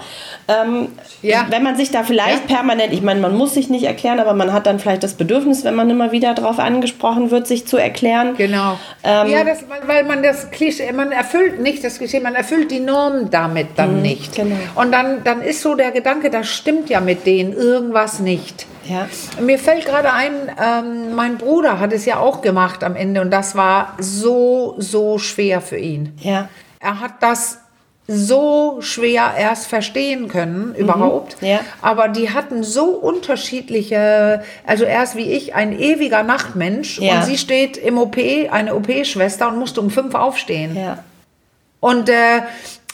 [0.49, 0.89] Ähm,
[1.21, 1.47] ja.
[1.51, 2.57] Wenn man sich da vielleicht ja.
[2.57, 5.63] permanent, ich meine, man muss sich nicht erklären, aber man hat dann vielleicht das Bedürfnis,
[5.65, 8.35] wenn man immer wieder darauf angesprochen wird, sich zu erklären.
[8.37, 8.79] Genau.
[9.05, 12.81] Ähm, ja, das, weil man das Klischee, man erfüllt nicht das Klischee, man erfüllt die
[12.81, 14.37] Norm damit dann mhm, nicht.
[14.37, 14.57] Genau.
[14.75, 18.67] Und dann, dann ist so der Gedanke, das stimmt ja mit denen irgendwas nicht.
[18.89, 19.07] Ja.
[19.41, 20.33] Mir fällt gerade ein,
[20.63, 24.88] ähm, mein Bruder hat es ja auch gemacht am Ende und das war so, so
[25.19, 26.17] schwer für ihn.
[26.23, 26.49] Ja.
[26.81, 27.59] Er hat das
[28.11, 30.75] so schwer erst verstehen können mhm.
[30.77, 31.37] überhaupt.
[31.43, 31.61] Ja.
[31.83, 37.17] Aber die hatten so unterschiedliche, also erst wie ich, ein ewiger Nachtmensch ja.
[37.17, 40.75] und sie steht im OP, eine OP-Schwester und musste um fünf aufstehen.
[40.75, 41.05] Ja.
[41.81, 42.43] Und äh,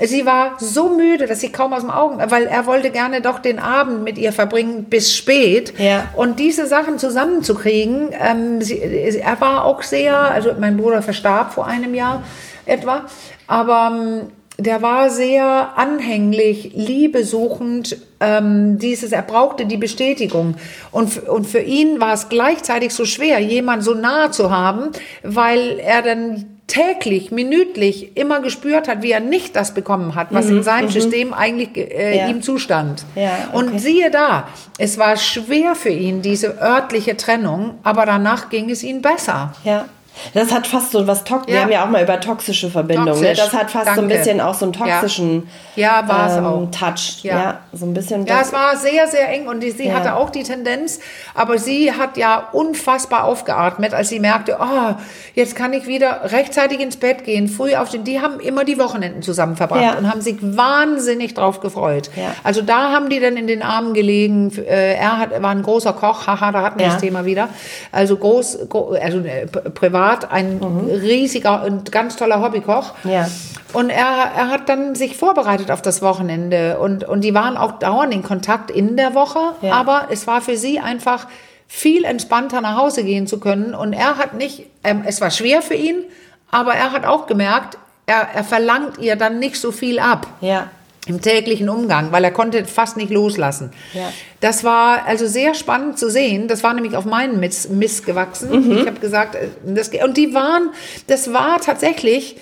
[0.00, 3.38] sie war so müde, dass sie kaum aus dem Augen, weil er wollte gerne doch
[3.38, 5.72] den Abend mit ihr verbringen bis spät.
[5.78, 6.08] Ja.
[6.16, 11.66] Und diese Sachen zusammenzukriegen, ähm, sie, er war auch sehr, also mein Bruder verstarb vor
[11.66, 12.22] einem Jahr
[12.66, 13.06] etwa,
[13.46, 14.20] aber ähm,
[14.58, 20.54] der war sehr anhänglich, liebesuchend, ähm, dieses, er brauchte die Bestätigung.
[20.92, 24.90] Und, und für ihn war es gleichzeitig so schwer, jemand so nah zu haben,
[25.24, 30.46] weil er dann täglich, minütlich immer gespürt hat, wie er nicht das bekommen hat, was
[30.46, 30.90] mhm, in seinem mhm.
[30.90, 32.29] System eigentlich äh, ja.
[32.29, 33.05] ihm zustand.
[33.14, 33.57] Ja, okay.
[33.57, 34.48] Und siehe da,
[34.79, 39.53] es war schwer für ihn, diese örtliche Trennung, aber danach ging es ihm besser.
[39.64, 39.87] Ja.
[40.33, 41.53] Das hat fast so was toxisch.
[41.53, 41.55] Ja.
[41.55, 43.20] Wir haben ja auch mal über toxische Verbindungen.
[43.20, 43.35] Ne?
[43.35, 44.00] Das hat fast Danke.
[44.00, 46.05] so ein bisschen auch so einen toxischen ja.
[46.07, 47.22] Ja, ähm, Touch.
[47.22, 47.38] Ja.
[47.38, 47.61] ja.
[47.72, 48.27] so ein bisschen.
[48.27, 51.00] Ja, es war sehr, sehr eng und die, sie hatte auch die Tendenz,
[51.35, 54.94] aber sie hat ja unfassbar aufgeatmet, als sie merkte, oh,
[55.35, 58.05] jetzt kann ich wieder rechtzeitig ins Bett gehen, früh aufstehen.
[58.05, 62.11] Die haben immer die Wochenenden zusammen verbracht und haben sich wahnsinnig drauf gefreut.
[62.44, 64.53] Also da haben die dann in den Armen gelegen.
[64.57, 67.48] Äh, er hat, war ein großer Koch, haha, da hatten wir das Thema wieder.
[67.90, 70.88] Also groß, also äh, privat privat ein mhm.
[70.90, 72.94] riesiger und ganz toller Hobbykoch.
[73.04, 73.28] Ja.
[73.72, 77.72] Und er, er hat dann sich vorbereitet auf das Wochenende und, und die waren auch
[77.78, 79.72] dauernd in Kontakt in der Woche, ja.
[79.72, 81.26] aber es war für sie einfach
[81.66, 85.60] viel entspannter nach Hause gehen zu können und er hat nicht, ähm, es war schwer
[85.60, 85.96] für ihn,
[86.52, 90.28] aber er hat auch gemerkt, er, er verlangt ihr dann nicht so viel ab.
[90.40, 90.68] Ja
[91.06, 93.70] im täglichen Umgang, weil er konnte fast nicht loslassen.
[93.92, 94.12] Ja.
[94.40, 96.48] Das war also sehr spannend zu sehen.
[96.48, 98.50] Das war nämlich auf meinen Miss, Miss gewachsen.
[98.50, 98.78] Mhm.
[98.78, 100.70] Ich habe gesagt, äh, das, und die waren,
[101.06, 102.36] das war tatsächlich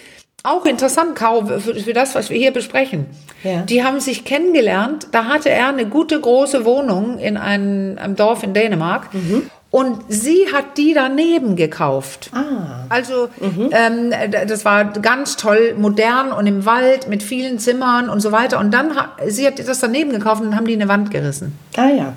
[0.45, 3.07] auch interessant, Kau, für, für das, was wir hier besprechen.
[3.45, 3.63] Ja.
[3.63, 5.09] Die haben sich kennengelernt.
[5.13, 9.13] Da hatte er eine gute große Wohnung in einem, einem Dorf in Dänemark.
[9.15, 9.51] Mhm.
[9.73, 12.31] Und sie hat die daneben gekauft.
[12.35, 12.85] Ah.
[12.91, 13.71] Also mhm.
[13.73, 14.13] ähm,
[14.47, 18.61] das war ganz toll, modern und im Wald mit vielen Zimmern und so weiter.
[18.61, 21.59] Und dann hat sie hat das daneben gekauft und haben die eine Wand gerissen.
[21.75, 22.13] Ah ja.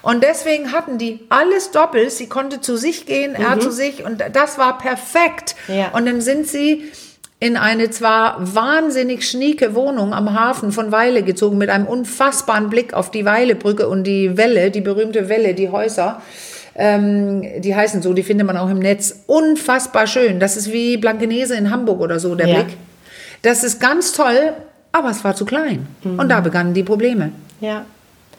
[0.00, 2.10] Und deswegen hatten die alles doppelt.
[2.10, 3.44] Sie konnte zu sich gehen, mhm.
[3.44, 5.56] er zu sich und das war perfekt.
[5.68, 5.90] Ja.
[5.90, 6.84] Und dann sind sie
[7.38, 12.94] in eine zwar wahnsinnig schnieke Wohnung am Hafen von Weile gezogen mit einem unfassbaren Blick
[12.94, 16.22] auf die Weilebrücke und die Welle, die berühmte Welle, die Häuser.
[16.76, 19.22] Ähm, die heißen so, die findet man auch im Netz.
[19.26, 20.40] Unfassbar schön.
[20.40, 22.62] Das ist wie Blankenese in Hamburg oder so, der ja.
[22.62, 22.76] Blick.
[23.42, 24.54] Das ist ganz toll,
[24.92, 25.86] aber es war zu klein.
[26.02, 26.18] Mhm.
[26.18, 27.30] Und da begannen die Probleme.
[27.60, 27.84] Ja.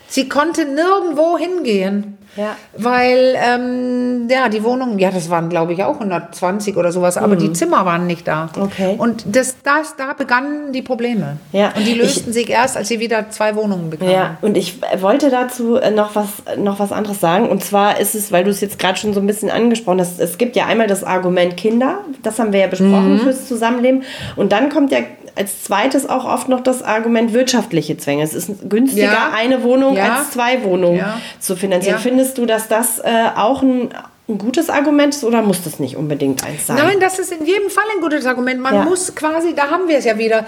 [0.07, 2.17] Sie konnte nirgendwo hingehen.
[2.35, 2.57] Ja.
[2.75, 7.35] Weil, ähm, ja, die Wohnungen, ja, das waren, glaube ich, auch 120 oder sowas, aber
[7.35, 7.39] mhm.
[7.39, 8.49] die Zimmer waren nicht da.
[8.59, 8.95] Okay.
[8.97, 11.37] Und das, das, da begannen die Probleme.
[11.53, 11.71] Ja.
[11.75, 14.11] Und die lösten ich, sich erst, als sie wieder zwei Wohnungen bekamen.
[14.11, 17.49] Ja, und ich wollte dazu äh, noch was, noch was anderes sagen.
[17.49, 20.19] Und zwar ist es, weil du es jetzt gerade schon so ein bisschen angesprochen hast,
[20.19, 23.19] es gibt ja einmal das Argument Kinder, das haben wir ja besprochen mhm.
[23.19, 24.03] fürs Zusammenleben.
[24.35, 24.99] Und dann kommt ja
[25.35, 28.23] als zweites auch oft noch das Argument wirtschaftliche Zwänge.
[28.23, 29.31] Es ist günstiger, ja.
[29.35, 30.15] eine Wohnung ja.
[30.15, 31.19] als zwei Wohnungen ja.
[31.39, 31.99] zu finanzieren.
[31.99, 33.89] Findest du, dass das äh, auch ein
[34.27, 36.77] ein gutes Argument ist oder muss das nicht unbedingt eins sein?
[36.77, 38.59] Nein, das ist in jedem Fall ein gutes Argument.
[38.59, 38.83] Man ja.
[38.83, 40.45] muss quasi, da haben wir es ja wieder,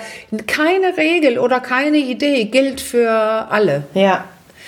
[0.48, 3.84] keine Regel oder keine Idee gilt für alle.
[3.94, 4.24] Ja.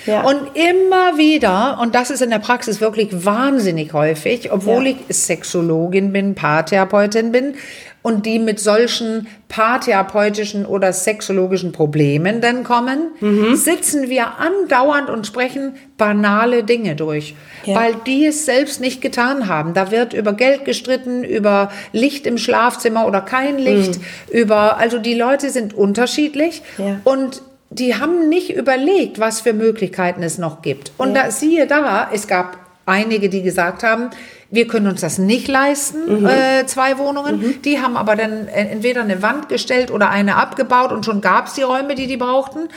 [0.06, 0.22] Ja.
[0.22, 4.94] Und immer wieder, und das ist in der Praxis wirklich wahnsinnig häufig, obwohl ja.
[5.08, 7.54] ich Sexologin bin, Paartherapeutin bin,
[8.02, 13.56] und die mit solchen paartherapeutischen oder sexologischen Problemen dann kommen, mhm.
[13.56, 17.34] sitzen wir andauernd und sprechen banale Dinge durch,
[17.64, 17.74] ja.
[17.74, 19.74] weil die es selbst nicht getan haben.
[19.74, 24.38] Da wird über Geld gestritten, über Licht im Schlafzimmer oder kein Licht, mhm.
[24.38, 27.00] über, also die Leute sind unterschiedlich ja.
[27.04, 30.92] und die haben nicht überlegt, was für Möglichkeiten es noch gibt.
[30.96, 31.24] Und ja.
[31.24, 34.10] da siehe da, es gab einige, die gesagt haben,
[34.52, 37.62] Wir können uns das nicht leisten, äh, zwei Wohnungen.
[37.62, 41.46] Die haben aber dann äh, entweder eine Wand gestellt oder eine abgebaut und schon gab
[41.46, 42.68] es die Räume, die die brauchten.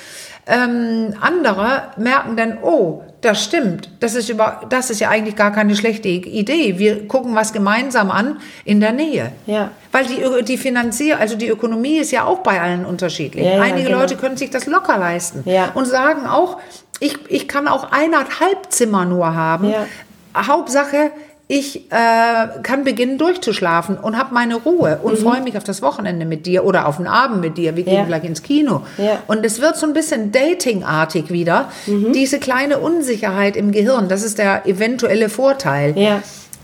[0.46, 5.52] Ähm, andere merken dann, oh, das stimmt, das ist, über, das ist ja eigentlich gar
[5.54, 6.78] keine schlechte Idee.
[6.78, 9.32] Wir gucken was gemeinsam an in der Nähe.
[9.46, 9.72] Ja.
[9.94, 13.46] Weil die, die Finanzier, also die Ökonomie ist ja auch bei allen unterschiedlich.
[13.46, 14.00] Ja, ja, Einige genau.
[14.00, 15.72] Leute können sich das locker leisten Ja.
[15.74, 16.58] und sagen auch,
[17.00, 19.74] ich, ich kann auch eineinhalb Zimmer nur haben.
[20.36, 21.12] Hauptsache,
[21.56, 26.26] ich äh, kann beginnen durchzuschlafen und habe meine Ruhe und freue mich auf das Wochenende
[26.26, 27.76] mit dir oder auf den Abend mit dir.
[27.76, 28.00] Wir gehen Mhm.
[28.00, 28.06] Ja.
[28.06, 28.82] gleich ins Kino.
[28.98, 29.20] Ja.
[29.28, 31.70] Und es wird so ein bisschen datingartig wieder.
[31.86, 32.12] Mhm.
[32.14, 36.22] Diese kleine Unsicherheit im Gehirn, das ist der eventuelle Vorteil Ja.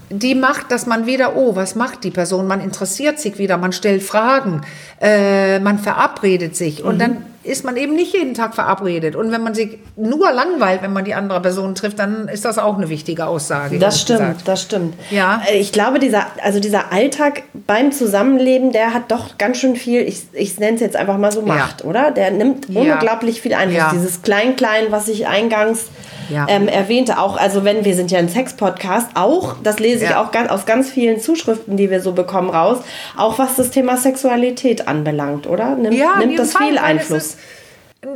[0.10, 2.48] die macht, dass man wieder, oh, was macht die Person?
[2.48, 4.62] Man interessiert sich wieder, man stellt Fragen,
[5.00, 7.18] äh, man verabredet sich und dann
[7.50, 9.16] ist man eben nicht jeden Tag verabredet.
[9.16, 12.58] Und wenn man sich nur langweilt, wenn man die andere Person trifft, dann ist das
[12.58, 13.80] auch eine wichtige Aussage.
[13.80, 14.48] Das stimmt, gesagt.
[14.48, 14.94] das stimmt.
[15.10, 15.42] Ja.
[15.52, 20.02] Äh, Ich glaube, dieser, also dieser Alltag beim Zusammenleben, der hat doch ganz schön viel,
[20.02, 22.12] ich, ich nenne es jetzt einfach mal so Macht, oder?
[22.12, 22.82] Der nimmt Ja.
[22.96, 23.78] unglaublich viel Einfluss.
[23.78, 23.92] Ja.
[23.94, 25.86] Dieses Klein-Klein, was ich eingangs
[26.30, 26.46] Ja.
[26.48, 30.24] ähm, erwähnte, auch, also wenn wir sind ja ein Sex-Podcast, auch, das lese ich Ja.
[30.24, 32.78] auch ganz, aus ganz vielen Zuschriften, die wir so bekommen, raus,
[33.18, 35.76] auch was das Thema Sexualität anbelangt, oder?
[35.76, 37.24] Nimmt, Ja, nimmt das Fall, viel Einfluss.
[37.30, 37.39] Ist,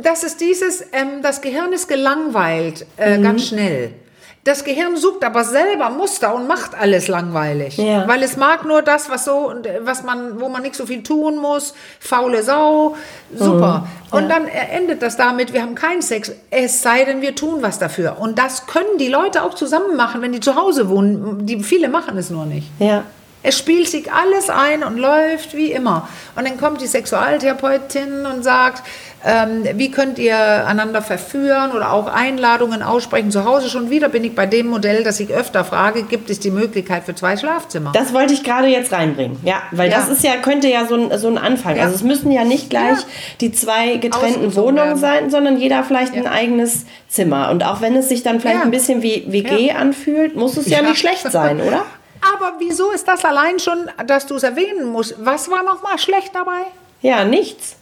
[0.02, 3.22] das ist dieses, ähm, das Gehirn ist gelangweilt, äh, Mhm.
[3.22, 3.92] ganz schnell.
[4.44, 7.78] Das Gehirn sucht aber selber Muster und macht alles langweilig.
[7.78, 8.06] Ja.
[8.06, 10.84] Weil es mag nur das, was so, und, äh, was man, wo man nicht so
[10.84, 12.94] viel tun muss, faule Sau,
[13.34, 13.86] super.
[14.10, 14.18] Mhm.
[14.18, 17.62] Und dann äh, endet das damit, wir haben keinen Sex, es sei denn, wir tun
[17.62, 18.18] was dafür.
[18.20, 21.46] Und das können die Leute auch zusammen machen, wenn die zu Hause wohnen.
[21.46, 22.66] Die, viele machen es nur nicht.
[22.78, 23.04] Ja.
[23.46, 26.08] Es spielt sich alles ein und läuft wie immer.
[26.34, 28.82] Und dann kommt die Sexualtherapeutin und sagt,
[29.26, 33.30] ähm, wie könnt ihr einander verführen oder auch Einladungen aussprechen.
[33.30, 36.40] Zu Hause schon wieder bin ich bei dem Modell, das ich öfter frage, gibt es
[36.40, 37.92] die Möglichkeit für zwei Schlafzimmer?
[37.94, 39.38] Das wollte ich gerade jetzt reinbringen.
[39.44, 39.98] Ja, weil Ja.
[39.98, 41.76] das ist ja, könnte ja so ein, so ein Anfang.
[41.76, 41.84] Ja.
[41.84, 43.04] Also es müssen ja nicht gleich Ja.
[43.40, 44.98] die zwei getrennten Wohnungen werden.
[44.98, 47.50] sein, sondern jeder vielleicht ein eigenes Zimmer.
[47.50, 50.82] Und auch wenn es sich dann vielleicht ein bisschen wie WG anfühlt, muss es Ja.
[50.82, 51.84] nicht schlecht sein, oder?
[52.32, 55.14] Aber wieso ist das allein schon, dass du es erwähnen musst?
[55.18, 56.62] Was war noch mal schlecht dabei?
[57.02, 57.76] Ja, nichts.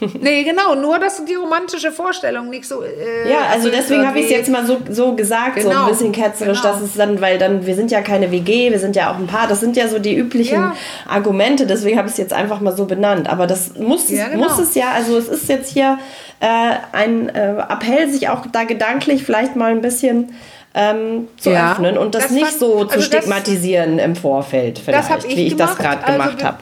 [0.20, 2.82] nee, genau, nur dass die romantische Vorstellung nicht so.
[2.82, 5.88] Äh, Ja, also deswegen habe ich es jetzt mal so, so gesagt, so ein Genau,
[5.88, 6.74] bisschen ketzerisch, genau.
[6.74, 9.26] dass es dann, weil dann, wir sind ja keine WG, wir sind ja auch ein
[9.26, 10.76] Paar, das sind ja so die üblichen Ja.
[11.08, 13.28] Argumente, deswegen habe ich es jetzt einfach mal so benannt.
[13.30, 14.48] Aber das muss, Ja, es, genau.
[14.48, 15.98] muss es ja, also es ist jetzt hier
[16.40, 16.46] äh,
[16.92, 20.34] ein äh, Appell, sich auch da gedanklich vielleicht mal ein bisschen
[20.74, 24.14] ähm, zu Ja, öffnen und das, das nicht fand- so zu also das- stigmatisieren im
[24.14, 26.58] Vorfeld, vielleicht, Das habe ich wie ich gemacht, das gerade also gemacht be- habe.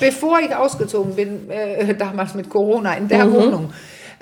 [0.00, 3.32] Bevor ich ausgezogen bin, äh, damals mit Corona, in der Mhm.
[3.32, 3.72] Wohnung,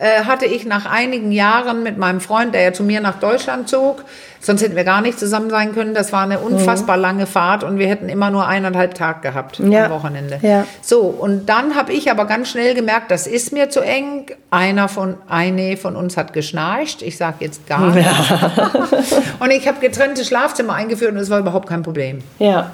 [0.01, 3.69] äh, hatte ich nach einigen Jahren mit meinem Freund, der ja zu mir nach Deutschland
[3.69, 4.03] zog,
[4.41, 7.79] sonst hätten wir gar nicht zusammen sein können, das war eine unfassbar lange Fahrt und
[7.79, 9.85] wir hätten immer nur eineinhalb Tag gehabt Ja.
[9.85, 10.39] am Wochenende.
[10.41, 10.67] Ja.
[10.81, 14.27] So, und dann habe ich aber ganz schnell gemerkt, das ist mir zu eng.
[14.51, 18.11] Einer von, eine von uns hat geschnarcht, ich sage jetzt gar nichts.
[19.39, 22.23] und ich habe getrennte Schlafzimmer eingeführt und es war überhaupt kein Problem.
[22.39, 22.71] Ja,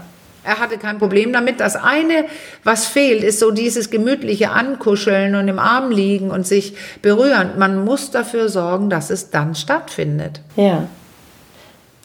[0.46, 1.58] Er hatte kein Problem damit.
[1.58, 2.26] Das eine,
[2.62, 7.58] was fehlt, ist so dieses gemütliche Ankuscheln und im Arm liegen und sich berühren.
[7.58, 10.40] Man muss dafür sorgen, dass es dann stattfindet.
[10.56, 10.88] ja.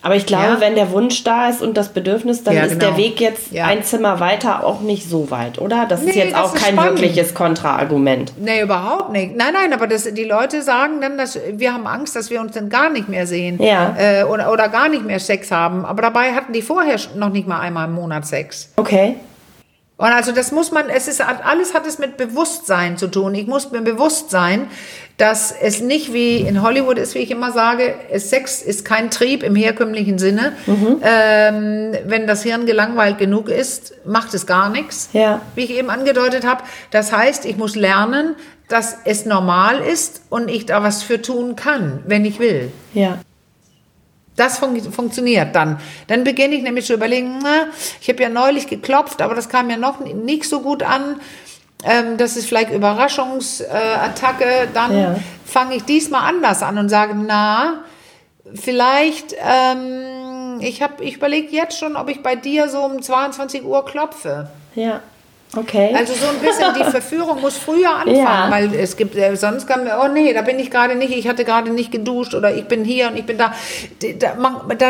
[0.04, 0.60] Aber ich glaube, Ja.
[0.60, 2.88] wenn der Wunsch da ist und das Bedürfnis, dann Ja, ist genau.
[2.88, 3.66] der Weg jetzt Ja.
[3.66, 5.86] ein Zimmer weiter auch nicht so weit, oder?
[5.88, 7.00] Das ist Nee, jetzt das auch ist kein spannend.
[7.02, 8.34] wirkliches Kontraargument.
[8.40, 9.36] Nee, überhaupt nicht.
[9.36, 12.54] Nein, nein, aber das, die Leute sagen dann, dass wir haben Angst, dass wir uns
[12.54, 13.62] dann gar nicht mehr sehen.
[13.62, 13.96] Ja.
[13.98, 15.86] Äh, oder, oder gar nicht mehr Sex haben.
[15.86, 18.70] Aber dabei hatten die vorher noch nicht mal einmal im Monat Sex.
[18.78, 19.18] Okay.
[20.02, 23.36] Und also das muss man, es ist alles hat es mit Bewusstsein zu tun.
[23.36, 24.68] Ich muss mir bewusst sein,
[25.18, 29.44] dass es nicht wie in Hollywood ist, wie ich immer sage, Sex ist kein Trieb
[29.44, 30.54] im herkömmlichen Sinne.
[31.04, 35.10] Ähm, wenn das Hirn gelangweilt genug ist, macht es gar nichts.
[35.14, 35.42] Ja.
[35.54, 36.64] Wie ich eben angedeutet habe.
[36.90, 38.36] Das heißt, ich muss lernen,
[38.70, 42.72] dass es normal ist und ich da was für tun kann, wenn ich will.
[42.96, 43.20] Ja.
[44.36, 45.80] Das fun funktioniert dann.
[46.08, 47.68] Dann beginne ich nämlich zu überlegen, na,
[48.00, 51.20] ich habe ja neulich geklopft, aber das kam ja noch nicht so gut an.
[51.84, 54.44] Ähm, das ist vielleicht Überraschungsattacke.
[54.46, 55.16] Äh, dann Ja.
[55.46, 57.84] fange ich diesmal anders an und sage, na,
[58.54, 63.84] vielleicht, ähm, ich, ich überlege jetzt schon, ob ich bei dir so um 22 Uhr
[63.86, 64.50] klopfe.
[64.76, 65.02] Ja.
[65.56, 65.94] Okay.
[65.94, 68.48] Also so ein bisschen die Verführung muss früher anfangen, Ja.
[68.50, 71.28] weil es gibt, äh, sonst kann man, oh nee, da bin ich gerade nicht, ich
[71.28, 73.54] hatte gerade nicht geduscht oder ich bin hier und ich bin da.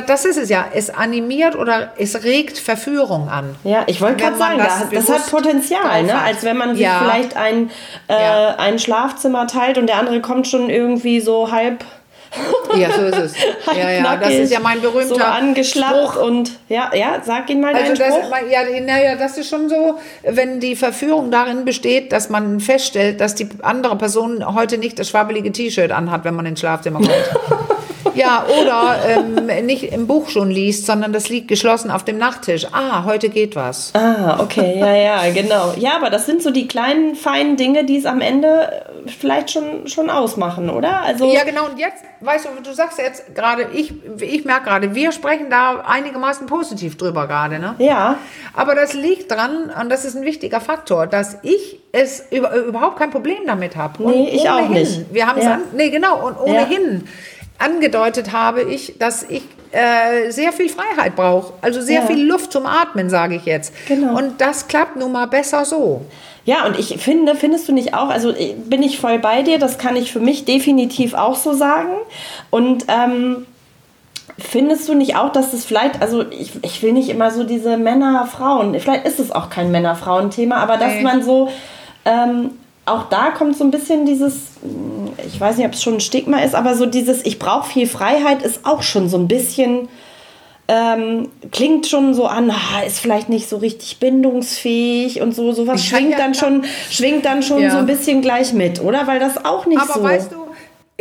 [0.08, 3.56] Das ist es ja, es animiert oder es regt Verführung an.
[3.64, 6.20] ja, ich wollte gerade sagen, das das, hat Potenzial, ne?
[6.22, 7.00] als wenn man sich Ja.
[7.00, 7.70] vielleicht ein,
[8.08, 8.56] äh, Ja.
[8.58, 11.84] ein Schlafzimmer teilt und der andere kommt schon irgendwie so halb
[12.78, 13.34] Ja, so ist es.
[13.78, 16.24] Ja, ja, das ist ja mein berühmter so angeschlappt Spruch.
[16.24, 18.34] und ja, ja, sag ihn mal Also das, Spruch.
[18.50, 23.36] ja, naja, das ist schon so, wenn die Verführung darin besteht, dass man feststellt, dass
[23.36, 27.12] die andere Person heute nicht das schwabbelige T-Shirt anhat, wenn man ins Schlafzimmer kommt.
[28.16, 32.68] ja, oder ähm, nicht im Buch schon liest, sondern das liegt geschlossen auf dem Nachttisch.
[32.72, 33.94] Ah, heute geht was.
[33.96, 35.74] Ah, okay, ja, ja, genau.
[35.78, 38.48] Ja, aber das sind so die kleinen, feinen Dinge, die es am Ende
[39.06, 41.02] äh, vielleicht schon, schon ausmachen, oder?
[41.02, 41.66] Also, Ja, genau.
[41.66, 45.82] Und jetzt, weißt du, du sagst jetzt gerade, ich, ich merke gerade, wir sprechen da
[45.88, 47.76] einigermaßen positiv drüber gerade, ne?
[47.80, 48.18] ja,
[48.54, 52.98] Aber das liegt dran, und das ist ein wichtiger Faktor, dass ich es über, überhaupt
[52.98, 54.02] kein Problem damit habe.
[54.04, 55.14] Nee, ich auch nicht.
[55.14, 55.54] Wir haben es Ja.
[55.56, 57.08] an, nee, genau, und ohnehin
[57.62, 61.54] angedeutet habe ich, dass ich äh, sehr viel Freiheit brauche.
[61.62, 62.08] Also sehr Ja.
[62.08, 63.74] viel Luft zum Atmen, sage ich jetzt.
[63.88, 64.18] Genau.
[64.18, 66.02] Und das klappt nun mal besser so.
[66.44, 69.60] Ja, und ich finde, findest du nicht auch, also äh, bin ich voll bei dir,
[69.60, 71.92] das kann ich für mich definitiv auch so sagen.
[72.50, 73.46] Und ähm,
[74.40, 77.78] findest du nicht auch, dass das vielleicht, also ich, ich will nicht immer so diese
[77.78, 81.04] Männer-Frauen, vielleicht ist es auch kein Männer-Frauen-Thema, aber dass Nee.
[81.04, 81.50] man so,
[82.06, 82.52] ähm,
[82.86, 86.00] auch da kommt so ein bisschen dieses, mh, ich weiß nicht, ob es schon ein
[86.02, 89.88] Stigma ist, aber so dieses, ich brauche viel Freiheit, ist auch schon so ein bisschen
[90.68, 95.84] ähm, klingt schon so an, ah, ist vielleicht nicht so richtig bindungsfähig und so, sowas
[95.84, 97.72] schwingt ja- dann schon, schwingt dann schon Ja.
[97.72, 99.06] so ein bisschen gleich mit, oder?
[99.06, 100.04] Weil das auch nicht Aber so.
[100.04, 100.36] weißt du,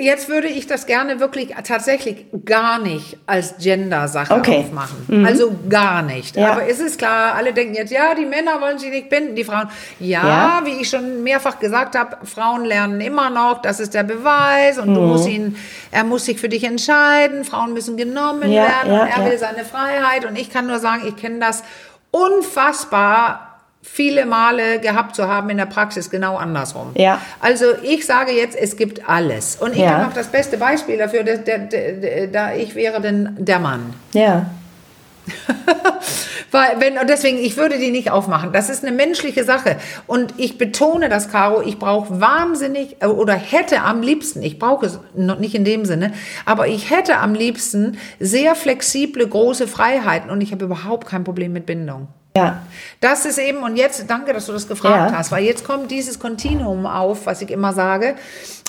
[0.01, 4.59] jetzt würde ich das gerne wirklich tatsächlich gar nicht als Gender-Sache Okay.
[4.59, 5.25] aufmachen.
[5.27, 6.37] Also gar nicht.
[6.37, 6.53] Ja.
[6.53, 9.45] Aber es ist klar, alle denken jetzt, ja, die Männer wollen sich nicht binden, die
[9.45, 9.69] Frauen.
[9.99, 10.61] Ja, Ja.
[10.65, 14.89] wie ich schon mehrfach gesagt habe, Frauen lernen immer noch, das ist der Beweis und
[14.91, 14.95] Mhm.
[14.95, 15.57] du musst ihn,
[15.91, 19.65] er muss sich für dich entscheiden, Frauen müssen genommen Ja, werden und er will seine
[19.65, 21.63] Freiheit und ich kann nur sagen, ich kenne das
[22.13, 23.50] unfassbar
[23.83, 26.90] viele Male gehabt zu haben in der Praxis genau andersrum.
[26.95, 27.21] Ja.
[27.40, 29.57] Also ich sage jetzt, es gibt alles.
[29.57, 29.93] Und ich Ja.
[29.93, 33.95] habe noch das beste Beispiel dafür, da ich wäre denn der Mann.
[34.12, 34.47] Ja.
[36.51, 38.53] Weil, wenn, und deswegen, ich würde die nicht aufmachen.
[38.53, 39.77] Das ist eine menschliche Sache.
[40.09, 44.87] Und ich betone das, Caro, ich brauche wahnsinnig, äh, oder hätte am liebsten, ich brauche
[44.87, 46.12] es noch nicht in dem Sinne,
[46.47, 51.53] aber ich hätte am liebsten sehr flexible, große Freiheiten und ich habe überhaupt kein Problem
[51.53, 52.09] mit Bindung.
[52.37, 52.62] Ja.
[53.01, 55.19] Das ist eben, und jetzt, danke, dass du das gefragt Ja.
[55.19, 58.14] hast, weil jetzt kommt dieses Kontinuum auf, was ich immer sage.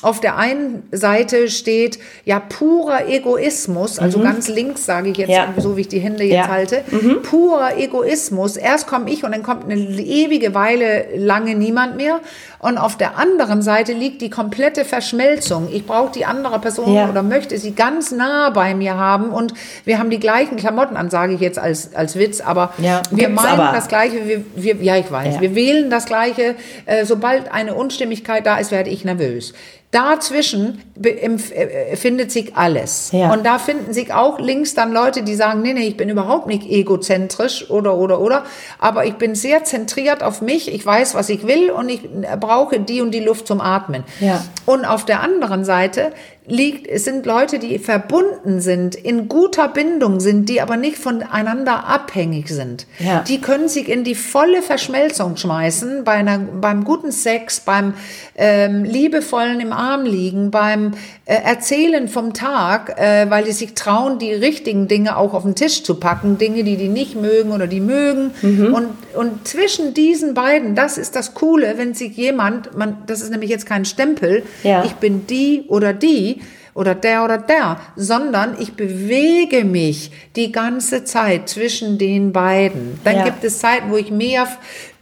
[0.01, 5.33] Auf der einen Seite steht ja purer Egoismus, also ganz links sage ich jetzt, Mhm.
[5.35, 5.53] Ja.
[5.57, 6.45] so wie ich die Hände jetzt Ja.
[6.47, 6.51] Mhm.
[6.51, 6.83] halte,
[7.23, 8.57] purer Egoismus.
[8.57, 12.19] Erst komme ich und dann kommt eine ewige Weile lange niemand mehr.
[12.59, 15.67] Und auf der anderen Seite liegt die komplette Verschmelzung.
[15.71, 17.09] Ich brauche die andere Person Ja.
[17.09, 19.53] oder möchte sie ganz nah bei mir haben und
[19.85, 23.59] wir haben die gleichen Klamotten an, sage ich jetzt als, als Witz, aber wir meinen
[23.59, 23.71] aber.
[23.75, 26.55] das Gleiche, wir, wir, ja, ich weiß, wir wählen das Gleiche.
[26.85, 29.53] Äh, sobald eine Unstimmigkeit da ist, werde ich nervös.
[29.91, 33.11] Dazwischen empf- äh, findet sich alles.
[33.11, 33.33] Ja.
[33.33, 36.47] Und da finden sich auch links dann Leute, die sagen, nee, nee, ich bin überhaupt
[36.47, 38.45] nicht egozentrisch oder, oder, oder,
[38.79, 42.37] aber ich bin sehr zentriert auf mich, ich weiß, was ich will und ich äh,
[42.39, 44.05] brauche die und die Luft zum Atmen.
[44.21, 44.41] Ja.
[44.65, 46.13] Und auf der anderen Seite
[46.47, 51.85] liegt, es sind Leute, die verbunden sind, in guter Bindung sind, die aber nicht voneinander
[51.85, 52.87] abhängig sind.
[52.99, 53.21] Ja.
[53.21, 57.93] Die können sich in die volle Verschmelzung schmeißen, bei einer, beim guten Sex, beim
[58.35, 60.93] ähm, liebevollen im Arm liegen, beim
[61.25, 65.53] äh, Erzählen vom Tag, äh, weil die sich trauen, die richtigen Dinge auch auf den
[65.55, 68.31] Tisch zu packen, Dinge, die die nicht mögen oder die mögen.
[68.41, 68.73] Mhm.
[68.73, 73.29] Und, und zwischen diesen beiden, das ist das Coole, wenn sich jemand, man, das ist
[73.29, 74.83] nämlich jetzt kein Stempel, Ja.
[74.83, 76.40] ich bin die oder die,
[76.73, 82.99] oder der oder der, sondern ich bewege mich die ganze Zeit zwischen den beiden.
[83.03, 83.23] Dann Ja.
[83.25, 84.47] gibt es Zeiten, wo ich mehr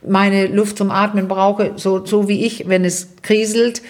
[0.08, 3.82] meine Luft zum Atmen brauche, so, so wie ich, wenn es kriselt.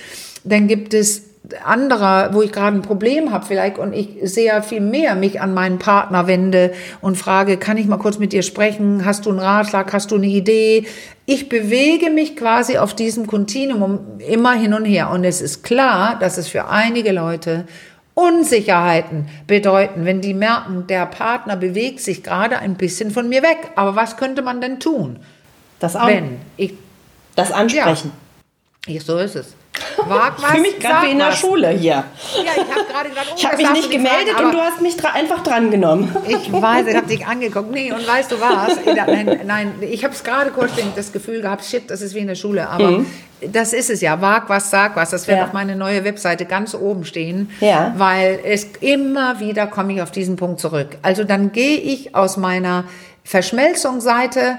[0.44, 1.29] Dann gibt es
[1.66, 5.54] anderer, wo ich gerade ein Problem habe vielleicht und ich sehr viel mehr mich an
[5.54, 9.06] meinen Partner wende und frage, kann ich mal kurz mit dir sprechen?
[9.06, 9.92] Hast du einen Ratschlag?
[9.94, 10.86] Hast du eine Idee?
[11.26, 16.18] Ich bewege mich quasi auf diesem Kontinuum immer hin und her und es ist klar,
[16.20, 17.66] dass es für einige Leute
[18.20, 23.72] Unsicherheiten bedeuten, wenn die merken, der Partner bewegt sich gerade ein bisschen von mir weg.
[23.76, 25.20] Aber was könnte man denn tun,
[25.80, 25.96] Das,
[26.58, 26.74] ich
[27.36, 28.12] das Ansprechen.
[28.14, 28.29] ja,
[29.00, 29.56] so ist es.
[30.08, 31.32] Wag Ich was, fühle mich gerade wie in der.
[31.32, 31.90] Schule hier.
[31.92, 32.04] Ja,
[32.56, 34.98] ich habe gerade gesagt, oh, Ich habe mich nicht gemeldet fragen, und du hast mich
[34.98, 36.16] dra einfach drangenommen.
[36.28, 37.72] Ich weiß, ich habe dich angeguckt.
[37.72, 38.78] Nee, und weißt du was?
[38.86, 42.28] Nein, nein ich habe es gerade kurz das Gefühl gehabt, shit, das ist wie in
[42.28, 42.68] der Schule.
[42.70, 43.06] Aber
[43.42, 44.20] das ist es ja.
[44.22, 45.12] Wag was, sag was.
[45.12, 45.42] Das wird Mhm.
[45.42, 45.48] Ja.
[45.48, 47.50] auf meine neue Webseite ganz oben stehen.
[47.62, 47.94] Ja.
[47.96, 50.98] Weil es immer wieder komme ich auf diesen Punkt zurück.
[51.04, 52.86] Also dann gehe ich aus meiner
[53.24, 54.58] Verschmelzungsseite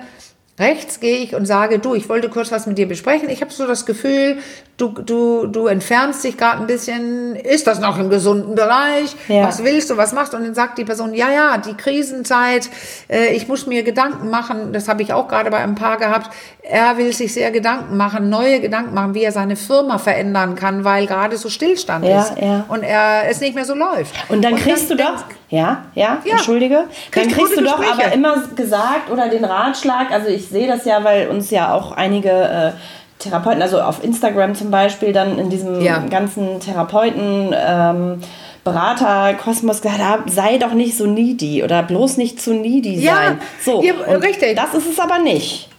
[0.60, 3.28] Rechts gehe ich und sage, du, ich wollte kurz was mit dir besprechen.
[3.30, 4.36] Ich habe so das Gefühl,
[4.76, 7.34] du, du, du entfernst dich gerade ein bisschen.
[7.34, 9.16] Ist das noch im gesunden Bereich?
[9.28, 9.48] Ja.
[9.48, 10.36] Was willst du, was machst du?
[10.36, 12.68] Und dann sagt die Person, ja, ja, die Krisenzeit,
[13.08, 14.72] äh, ich muss mir Gedanken machen.
[14.72, 16.30] Das habe ich auch gerade bei einem Paar gehabt.
[16.62, 20.84] Er will sich sehr Gedanken machen, neue Gedanken machen, wie er seine Firma verändern kann,
[20.84, 22.32] weil gerade so Stillstand Ja, ist.
[22.38, 22.64] ja.
[22.68, 24.14] Und er es nicht mehr so läuft.
[24.28, 26.32] Und dann kriegst du dann doch, ja, ja, Ja.
[26.32, 26.84] entschuldige,
[27.14, 28.06] dann Kriegst du doch Gespräche.
[28.06, 31.92] aber immer gesagt oder den Ratschlag, also ich sehe das ja, weil uns ja auch
[31.92, 32.70] einige äh,
[33.18, 35.98] Therapeuten, also auf Instagram zum Beispiel, dann in diesem Ja.
[35.98, 38.20] ganzen Therapeuten, ähm,
[38.62, 43.14] Berater, Kosmos gesagt haben, sei doch nicht so needy oder bloß nicht zu needy Ja,
[43.14, 43.40] sein.
[43.64, 44.54] So, ja, richtig.
[44.54, 45.69] Das ist es aber nicht.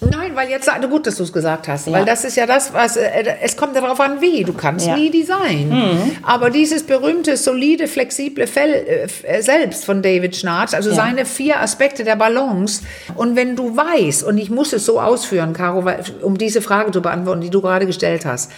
[0.00, 1.92] Nein, weil jetzt gut, dass du es gesagt hast, Ja.
[1.92, 3.10] weil das ist ja das, was äh,
[3.42, 4.96] es kommt darauf an, wie du kannst Ja.
[4.96, 6.10] needy sein.
[6.22, 10.96] Aber dieses berühmte solide, flexible Fell, äh, äh, selbst von David Schnarch, also Ja.
[10.96, 12.82] seine vier Aspekte der Balance.
[13.14, 15.84] Und wenn du weißt, und ich muss es so ausführen, Caro,
[16.22, 18.50] um diese Frage zu beantworten, die du gerade gestellt hast,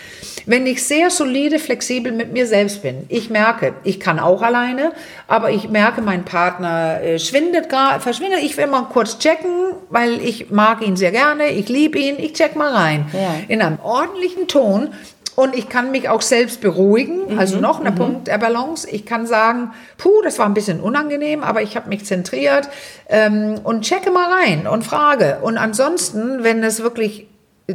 [0.46, 4.92] wenn ich sehr solide, flexibel mit mir selbst bin, ich merke, ich kann auch alleine,
[5.28, 7.66] aber ich merke, mein Partner äh, schwindet
[8.00, 9.50] verschwindet, ich will mal kurz checken,
[9.90, 13.06] weil ich mag ihn sehr gerne, ich liebe ihn, ich check mal rein.
[13.12, 13.34] Ja.
[13.48, 14.88] In einem ordentlichen Ton.
[15.34, 18.86] Und ich kann mich auch selbst beruhigen, also noch ein Punkt der Balance.
[18.90, 22.68] Ich kann sagen, puh, das war ein bisschen unangenehm, aber ich habe mich zentriert
[23.08, 25.38] ähm, und checke mal rein und frage.
[25.40, 27.28] Und ansonsten, wenn es wirklich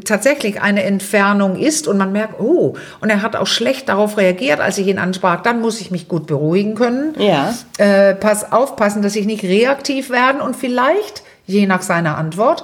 [0.05, 4.59] tatsächlich eine Entfernung ist und man merkt, oh, und er hat auch schlecht darauf reagiert,
[4.59, 7.15] als ich ihn ansprach, dann muss ich mich gut beruhigen können.
[7.17, 7.53] Ja.
[7.77, 12.63] Äh, pass aufpassen, dass ich nicht reaktiv werden und vielleicht, je nach seiner Antwort,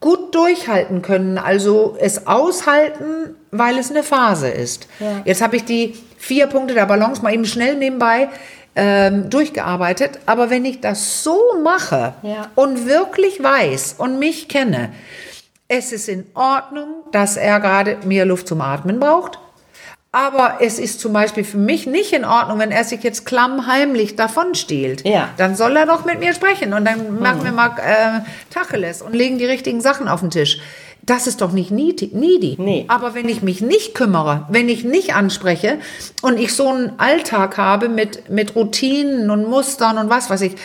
[0.00, 4.88] gut durchhalten können, also es aushalten, weil es eine Phase ist.
[4.98, 5.20] Ja.
[5.24, 8.28] Jetzt habe ich die vier Punkte der Balance mal eben schnell nebenbei
[8.76, 12.50] ähm, durchgearbeitet, aber wenn ich das so mache Ja.
[12.54, 14.90] und wirklich weiß und mich kenne,
[15.68, 19.38] es ist in Ordnung, dass er gerade mehr Luft zum Atmen braucht.
[20.12, 24.16] Aber es ist zum Beispiel für mich nicht in Ordnung, wenn er sich jetzt klammheimlich
[24.16, 25.06] davon stiehlt.
[25.06, 25.28] Ja.
[25.36, 28.20] Dann soll er doch mit mir sprechen und dann machen wir mal äh,
[28.52, 30.58] Tacheles und legen die richtigen Sachen auf den Tisch.
[31.02, 32.56] Das ist doch nicht needy.
[32.58, 32.84] Nee.
[32.88, 35.78] Aber wenn ich mich nicht kümmere, wenn ich nicht anspreche
[36.22, 40.56] und ich so einen Alltag habe mit, mit Routinen und Mustern und was weiß ich,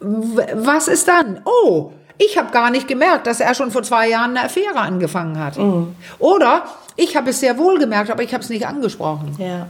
[0.00, 1.40] was ist dann?
[1.44, 5.38] Oh, ich habe gar nicht gemerkt, dass er schon vor zwei Jahren eine Affäre angefangen
[5.38, 5.56] hat.
[6.18, 6.64] Oder
[6.98, 9.66] ich habe es sehr wohl gemerkt, aber ich habe es nicht angesprochen Ja.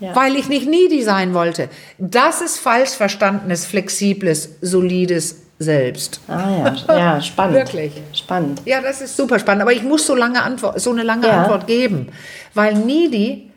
[0.00, 0.16] Ja.
[0.16, 1.68] weil ich nicht needy sein wollte.
[1.98, 6.20] Das ist falsch verstandenes, flexibles, solides Selbst.
[6.26, 7.56] Ah ja, ja, spannend.
[7.56, 7.92] Wirklich.
[8.14, 8.62] Spannend.
[8.64, 11.42] Ja, das ist super spannend, aber ich muss so lange Antwort, so eine lange Ja.
[11.42, 12.08] Antwort geben,
[12.54, 13.50] weil needy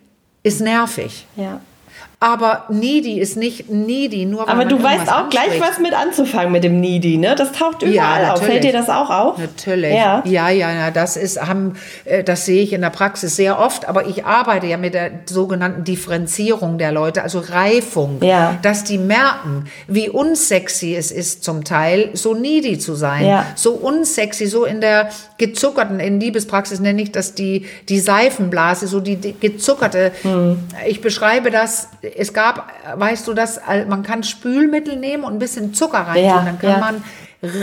[0.43, 1.25] ist nervig.
[1.37, 1.61] Ja.
[2.25, 5.61] Aber needy ist nicht needy, nur Aber du weißt auch gleich anspricht.
[5.61, 7.35] was mit anzufangen mit dem Needy, ne?
[7.35, 8.39] Das taucht überall auf.
[8.39, 8.47] natürlich.
[8.49, 9.37] Fällt dir das auch auf?
[9.39, 9.93] Natürlich.
[9.93, 10.21] Ja.
[10.25, 11.73] ja, ja, ja, das ist, haben,
[12.05, 15.11] äh, das sehe ich in der Praxis sehr oft, aber ich arbeite ja mit der
[15.25, 18.57] sogenannten Differenzierung der Leute, also Reifung, Ja.
[18.61, 23.45] dass die merken, wie unsexy es ist zum Teil, so needy zu sein, Ja.
[23.55, 29.01] so unsexy, so in der gezuckerten, in Liebespraxis nenne ich das die, die Seifenblase, so
[29.01, 30.59] die, die gezuckerte, Hm.
[30.87, 35.73] ich beschreibe das, es gab, weißt du das, man kann Spülmittel nehmen und ein bisschen
[35.73, 36.77] Zucker rein Ja, tun, dann kann ja.
[36.79, 37.03] man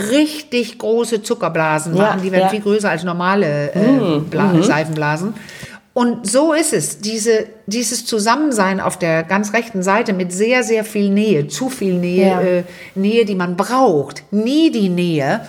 [0.09, 2.21] richtig große Zuckerblasen Ja, machen.
[2.21, 2.49] Die werden ja.
[2.49, 5.33] viel größer als normale äh, Bla Seifenblasen.
[5.93, 6.99] Und so ist es.
[6.99, 11.95] Diese, dieses Zusammensein auf der ganz rechten Seite mit sehr, sehr viel Nähe, zu viel
[11.95, 12.41] Nähe, Ja.
[12.41, 12.63] äh,
[12.95, 15.41] Nähe, die man braucht, nie die Nähe,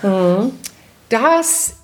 [1.09, 1.74] das,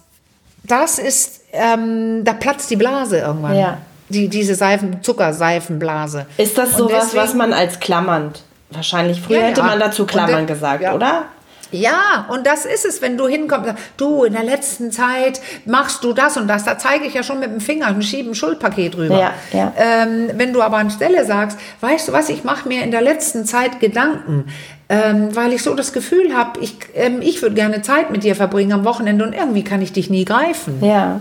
[0.65, 3.57] das ist, ähm, da platzt die Blase irgendwann.
[3.57, 3.79] Ja.
[4.11, 6.27] Die, diese Seifen, Zuckerseifenblase.
[6.37, 8.43] Ist das sowas, was deswegen- man als klammernd?
[8.71, 10.95] Wahrscheinlich früher Ja, hätte man dazu klammern der- gesagt, ja.
[10.95, 11.25] oder?
[11.71, 16.15] Ja, und das ist es, wenn du hinkommst, du, in der letzten Zeit machst du
[16.15, 18.97] das und das, da zeige ich ja schon mit dem Finger und schiebe ein Schuldpaket
[18.97, 19.19] rüber.
[19.19, 19.73] Ja, ja.
[19.77, 23.45] Ähm, wenn du aber anstelle sagst, weißt du was, ich mache mir in der letzten
[23.45, 24.47] Zeit Gedanken,
[24.89, 28.35] ähm, weil ich so das Gefühl habe, ich, ähm, ich würde gerne Zeit mit dir
[28.35, 30.83] verbringen am Wochenende und irgendwie kann ich dich nie greifen.
[30.83, 31.21] Ja.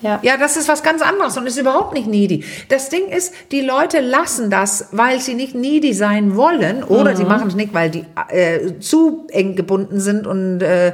[0.00, 0.20] Ja.
[0.22, 2.44] Ja, das ist was ganz anderes und ist überhaupt nicht needy.
[2.68, 7.16] Das Ding ist, die Leute lassen das, weil sie nicht needy sein wollen oder Mhm.
[7.16, 10.92] sie machen es nicht, weil die äh, zu eng gebunden sind und äh,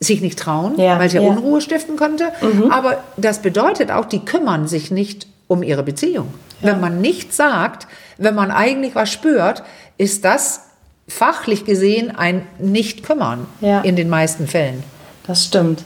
[0.00, 1.30] sich nicht trauen, Ja, weil es ja, ja.
[1.30, 1.36] Mhm.
[1.38, 2.32] Unruhe stiften könnte.
[2.70, 6.32] Aber das bedeutet auch, die kümmern sich nicht um ihre Beziehung.
[6.62, 7.86] Wenn man nichts sagt,
[8.18, 9.62] wenn man eigentlich was spürt,
[9.96, 10.62] ist das
[11.08, 13.80] fachlich gesehen ein Nicht-Kümmern Ja.
[13.80, 14.82] in den meisten Fällen.
[15.26, 15.84] Das stimmt.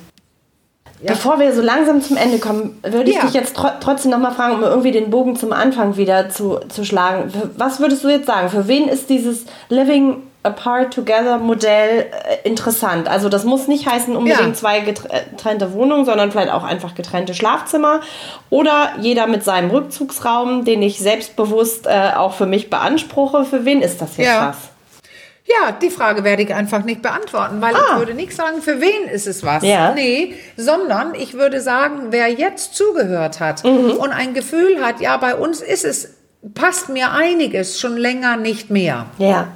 [1.09, 3.23] Bevor wir so langsam zum Ende kommen, würde ich Ja.
[3.23, 6.85] dich jetzt tro trotzdem nochmal fragen, um irgendwie den Bogen zum Anfang wieder zu, zu
[6.85, 7.33] schlagen.
[7.57, 8.49] Was würdest du jetzt sagen?
[8.49, 12.01] Für wen ist dieses Living Apart Together Modell
[12.45, 13.09] äh, interessant.
[13.09, 14.53] Also das muss nicht heißen unbedingt Ja.
[14.53, 18.01] zwei getrennte Wohnungen, sondern vielleicht auch einfach getrennte Schlafzimmer
[18.51, 23.45] oder jeder mit seinem Rückzugsraum, den ich selbstbewusst äh, auch für mich beanspruche.
[23.45, 24.49] Für wen ist das jetzt Ja.
[24.49, 24.57] was?
[25.47, 27.81] Ja, die Frage werde ich einfach nicht beantworten, weil Ah.
[27.93, 29.63] ich würde nicht sagen, für wen ist es was.
[29.63, 29.93] Ja.
[29.95, 33.91] Nee, sondern ich würde sagen, wer jetzt zugehört hat Mhm.
[33.91, 36.15] und ein Gefühl hat, ja, bei uns ist es,
[36.55, 39.07] passt mir einiges schon länger nicht mehr.
[39.19, 39.49] Ja.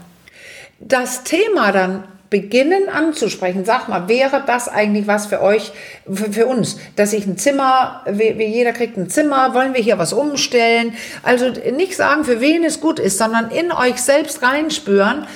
[0.78, 5.72] Das Thema dann beginnen anzusprechen, sag mal, wäre das eigentlich was für euch,
[6.12, 9.80] für, für uns, dass ich ein Zimmer, wie, wie jeder kriegt ein Zimmer, wollen wir
[9.80, 10.92] hier was umstellen?
[11.22, 15.26] Also nicht sagen, für wen es gut ist, sondern in euch selbst reinspüren,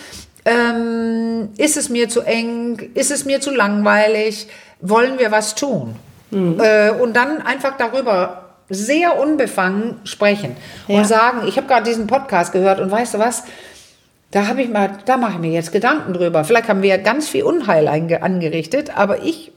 [0.44, 4.48] ähm, ist es mir zu eng, ist es mir zu langweilig,
[4.80, 5.96] wollen wir was tun?
[6.32, 10.56] Äh, und dann einfach darüber sehr unbefangen sprechen
[10.88, 10.98] Ja.
[10.98, 13.44] und sagen, ich habe gerade diesen Podcast gehört und weißt du was,
[14.30, 16.42] da habe ich mal, da mache ich mir jetzt Gedanken drüber.
[16.44, 19.52] Vielleicht haben wir ja ganz viel Unheil angerichtet, aber ich,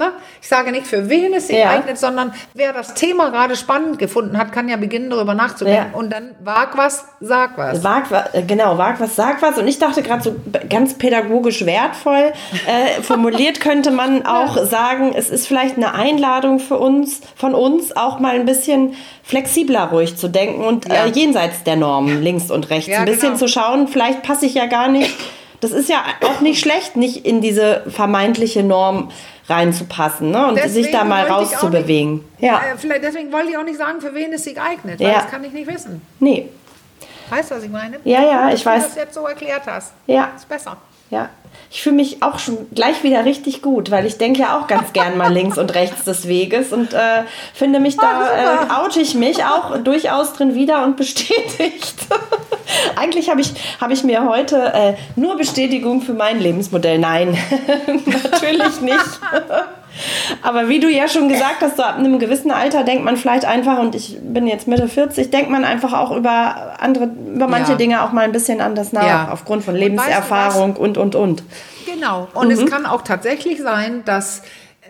[0.00, 1.70] na, ich sage nicht, für wen es sich Ja.
[1.70, 5.90] eignet, sondern wer das Thema gerade spannend gefunden hat, kann ja beginnen, darüber nachzudenken.
[5.92, 5.98] Ja.
[5.98, 7.84] Und dann wag was, sag was.
[7.84, 9.58] Wag was, äh, genau, wag was, sag was.
[9.58, 10.34] Und ich dachte gerade so
[10.68, 12.32] ganz pädagogisch wertvoll
[12.66, 17.94] äh, formuliert könnte man auch sagen, es ist vielleicht eine Einladung für uns, von uns
[17.96, 21.04] auch mal ein bisschen flexibler ruhig zu denken und Ja.
[21.04, 23.38] äh, jenseits der Normen links und rechts Ja, ein bisschen genau.
[23.38, 25.14] zu schauen, vielleicht passe ich ja gar nicht.
[25.60, 29.10] Das ist ja auch nicht schlecht, nicht in diese vermeintliche Norm
[29.48, 30.46] reinzupassen ne?
[30.46, 32.24] und sich da Deswegen mal rauszubewegen.
[32.38, 35.08] Ja, äh, vielleicht, deswegen wollte ich auch nicht sagen, für wen es sich eignet, weil
[35.08, 35.14] Ja.
[35.22, 36.00] das kann ich nicht wissen.
[36.20, 36.48] nee,
[37.28, 37.98] Weißt du, was ich meine?
[38.02, 38.82] Ja, ja, ich du weiß.
[38.88, 39.92] das jetzt so erklärt hast.
[40.08, 40.32] Ja.
[40.34, 40.76] Ist besser.
[41.10, 41.28] Ja,
[41.70, 44.92] ich fühle mich auch schon gleich wieder richtig gut, weil ich denke ja auch ganz
[44.92, 47.22] gern mal links und rechts des Weges und äh,
[47.54, 51.94] finde mich da, Ah, äh, oute ich mich auch durchaus drin wieder und bestätigt.
[52.96, 56.98] Eigentlich habe ich, hab ich mir heute äh, nur Bestätigung für mein Lebensmodell.
[56.98, 57.36] Nein,
[58.06, 59.20] natürlich nicht.
[60.42, 63.44] Aber wie du ja schon gesagt hast, so ab einem gewissen Alter denkt man vielleicht
[63.44, 67.72] einfach, und ich bin jetzt Mitte 40, denkt man einfach auch über andere, über manche
[67.72, 67.78] Ja.
[67.78, 69.28] Dinge auch mal ein bisschen anders nach, Ja.
[69.32, 69.96] aufgrund von Und weißt du?
[70.02, 71.42] Lebenserfahrung und, und, und.
[71.92, 72.28] Genau.
[72.34, 74.42] Und es kann auch tatsächlich sein, dass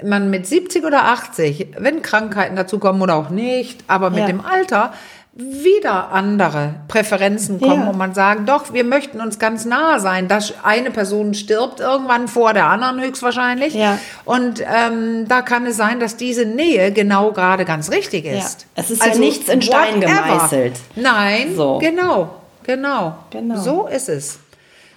[0.03, 4.27] man mit 70 oder 80, wenn Krankheiten dazukommen oder auch nicht, aber mit Ja.
[4.27, 4.93] dem Alter
[5.33, 7.91] wieder andere Präferenzen kommen Ja.
[7.91, 10.27] und man sagt, doch, wir möchten uns ganz nah sein.
[10.27, 13.75] dass eine Person stirbt irgendwann vor der anderen höchstwahrscheinlich.
[13.75, 13.99] Ja.
[14.25, 18.67] Und ähm, da kann es sein, dass diese Nähe genau gerade ganz richtig ist.
[18.75, 20.75] Also Es ist ja nichts in Stein gemeißelt.
[20.97, 21.79] Nein, So.
[21.79, 22.31] genau,
[22.65, 23.57] genau, Genau.
[23.57, 24.41] So ist es.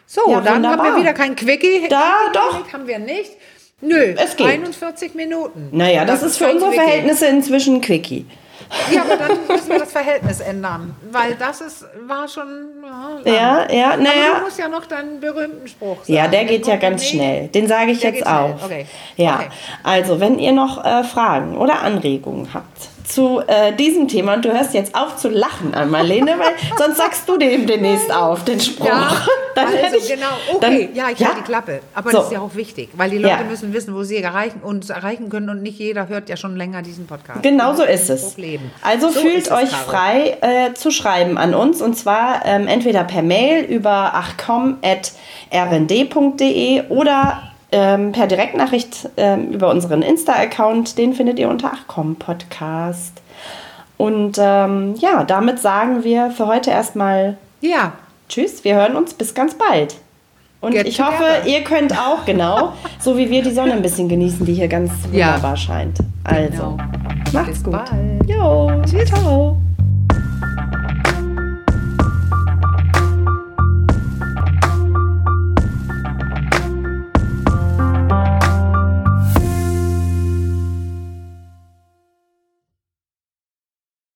[0.08, 0.96] So, Ja, dann haben wunderbar.
[0.96, 1.88] wir wieder kein Quickie.
[1.90, 2.74] Da, Quickie doch.
[2.74, 3.32] Haben wir nicht.
[3.84, 4.48] Nö, Es geht.
[4.48, 5.70] 41 Minuten.
[5.72, 6.84] Naja, das, ist für unsere Quickie.
[6.84, 8.26] Verhältnisse inzwischen Quickie.
[8.92, 10.96] Ja, aber dann müssen wir das Verhältnis ändern.
[11.12, 12.48] Weil das ist, war schon.
[13.26, 13.32] Ja.
[13.32, 14.14] Ja, ja, Aber naja.
[14.40, 16.14] du musst ja noch deinen berühmten Spruch sagen.
[16.14, 17.50] Ja, der geht ja ganz schnell.
[17.50, 18.56] Den sage ich Der jetzt auch.
[18.64, 18.86] Okay.
[19.16, 19.50] Ja, Okay.
[19.84, 24.52] also wenn ihr noch äh, Fragen oder Anregungen habt zu äh, diesem Thema und du
[24.54, 28.60] hörst jetzt auf zu lachen an Marlene, weil sonst sagst du dem demnächst auf, den
[28.60, 28.86] Spruch.
[28.88, 29.10] Ja,
[29.56, 30.28] hätte also ich- genau,
[30.62, 31.82] dann- okay, ja, ich halte die Klappe.
[31.94, 32.18] Aber So.
[32.18, 33.44] das ist ja auch wichtig, weil die Leute Ja.
[33.44, 36.82] müssen wissen, wo sie erreichen, uns erreichen können und nicht jeder hört ja schon länger
[36.82, 37.44] diesen Podcast.
[37.44, 38.22] Genau so ist es.
[38.30, 38.62] Problem.
[38.82, 39.84] Also So fühlt euch Caro.
[39.90, 44.14] frei äh, zu schreiben an uns und zwar ähm, entweder per Mail über
[45.52, 47.44] achcom.rnd.de oder
[47.74, 50.98] ähm, per Direktnachricht ähm, über unseren Insta-Account.
[50.98, 53.22] Den findet ihr unter Achcom Podcast.
[53.98, 57.92] Und ähm, ja, damit sagen wir für heute erstmal Ja,
[58.30, 58.64] Tschüss.
[58.64, 59.96] Wir hören uns bis ganz bald.
[60.62, 61.46] Und Get ich hoffe, together.
[61.48, 64.92] ihr könnt auch genau, so wie wir die Sonne ein bisschen genießen, die hier ganz
[65.12, 65.28] Ja.
[65.34, 65.98] wunderbar scheint.
[66.24, 66.78] Also, Genau.
[67.34, 67.74] macht's Bis gut.
[67.74, 68.30] bald.
[68.30, 68.72] Jo,
[69.06, 69.58] ciao.